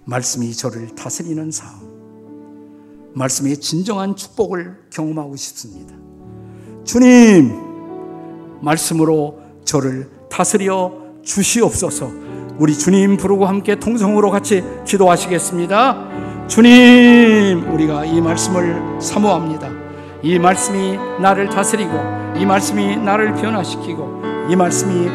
말씀이 0.06 0.54
저를 0.54 0.94
다스리는 0.96 1.50
삶, 1.52 1.80
말씀의 3.14 3.58
진정한 3.58 4.16
축복을 4.16 4.88
경험하고 4.90 5.36
싶습니다. 5.36 5.96
주님, 6.84 8.60
말씀으로 8.62 9.42
저를 9.64 10.10
다스려 10.30 10.92
주시옵소서. 11.24 12.29
우리 12.60 12.78
주님 12.78 13.16
부르고 13.16 13.46
함께 13.46 13.76
통성으로 13.76 14.30
같이 14.32 14.66
기도하시겠습니다. 14.86 16.48
주님, 16.50 17.72
우리가 17.72 18.04
이 18.04 18.20
말씀을 18.20 19.00
사모합니다. 19.00 19.70
이 20.22 20.38
말씀이 20.38 21.00
나를 21.22 21.48
다스리고, 21.48 21.94
이 22.36 22.46
말씀이 22.46 22.98
나를 22.98 23.34
변화시키고, 23.36 24.24
이 24.50 24.58
말씀이 24.58 25.08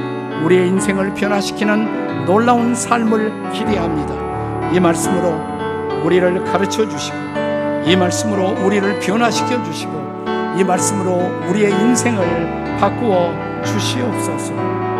우리의 0.42 0.68
인생을 0.68 1.12
변화시키는 1.12 2.24
놀라운 2.24 2.74
삶을 2.74 3.52
기대합니다. 3.52 4.70
이 4.72 4.80
말씀으로 4.80 5.34
우리를 6.02 6.44
가르쳐 6.44 6.88
주시고, 6.88 7.16
이 7.84 7.94
말씀으로 7.94 8.54
우리를 8.64 9.00
변화시켜 9.00 9.62
주시고, 9.64 9.92
이 10.56 10.64
말씀으로 10.64 11.50
우리의 11.50 11.72
인생을 11.72 12.78
바꾸어 12.80 13.34
주시옵소서. 13.66 14.93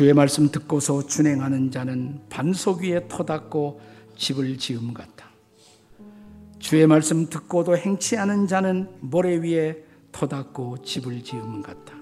주의 0.00 0.14
말씀 0.14 0.50
듣고서 0.50 1.06
준행하는 1.06 1.70
자는 1.70 2.22
반석 2.30 2.80
위에 2.80 3.06
터닫고 3.06 3.82
집을 4.16 4.56
지음 4.56 4.94
같다. 4.94 5.28
주의 6.58 6.86
말씀 6.86 7.28
듣고도 7.28 7.76
행치 7.76 8.16
않은 8.16 8.46
자는 8.46 8.88
모래 9.00 9.36
위에 9.36 9.84
터닫고 10.10 10.84
집을 10.84 11.22
지음 11.22 11.60
같다. 11.60 11.96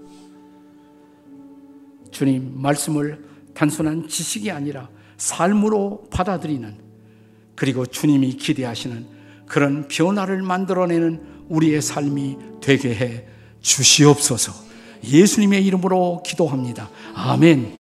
주님, 2.12 2.62
말씀을 2.62 3.24
단순한 3.52 4.06
지식이 4.06 4.52
아니라 4.52 4.88
삶으로 5.16 6.06
받아들이는 6.12 6.78
그리고 7.56 7.84
주님이 7.84 8.34
기대하시는 8.34 9.06
그런 9.46 9.88
변화를 9.88 10.42
만들어내는 10.42 11.46
우리의 11.48 11.82
삶이 11.82 12.38
되게 12.60 12.94
해 12.94 13.26
주시옵소서. 13.60 14.52
예수님의 15.02 15.66
이름으로 15.66 16.22
기도합니다. 16.24 16.90
아멘. 17.14 17.77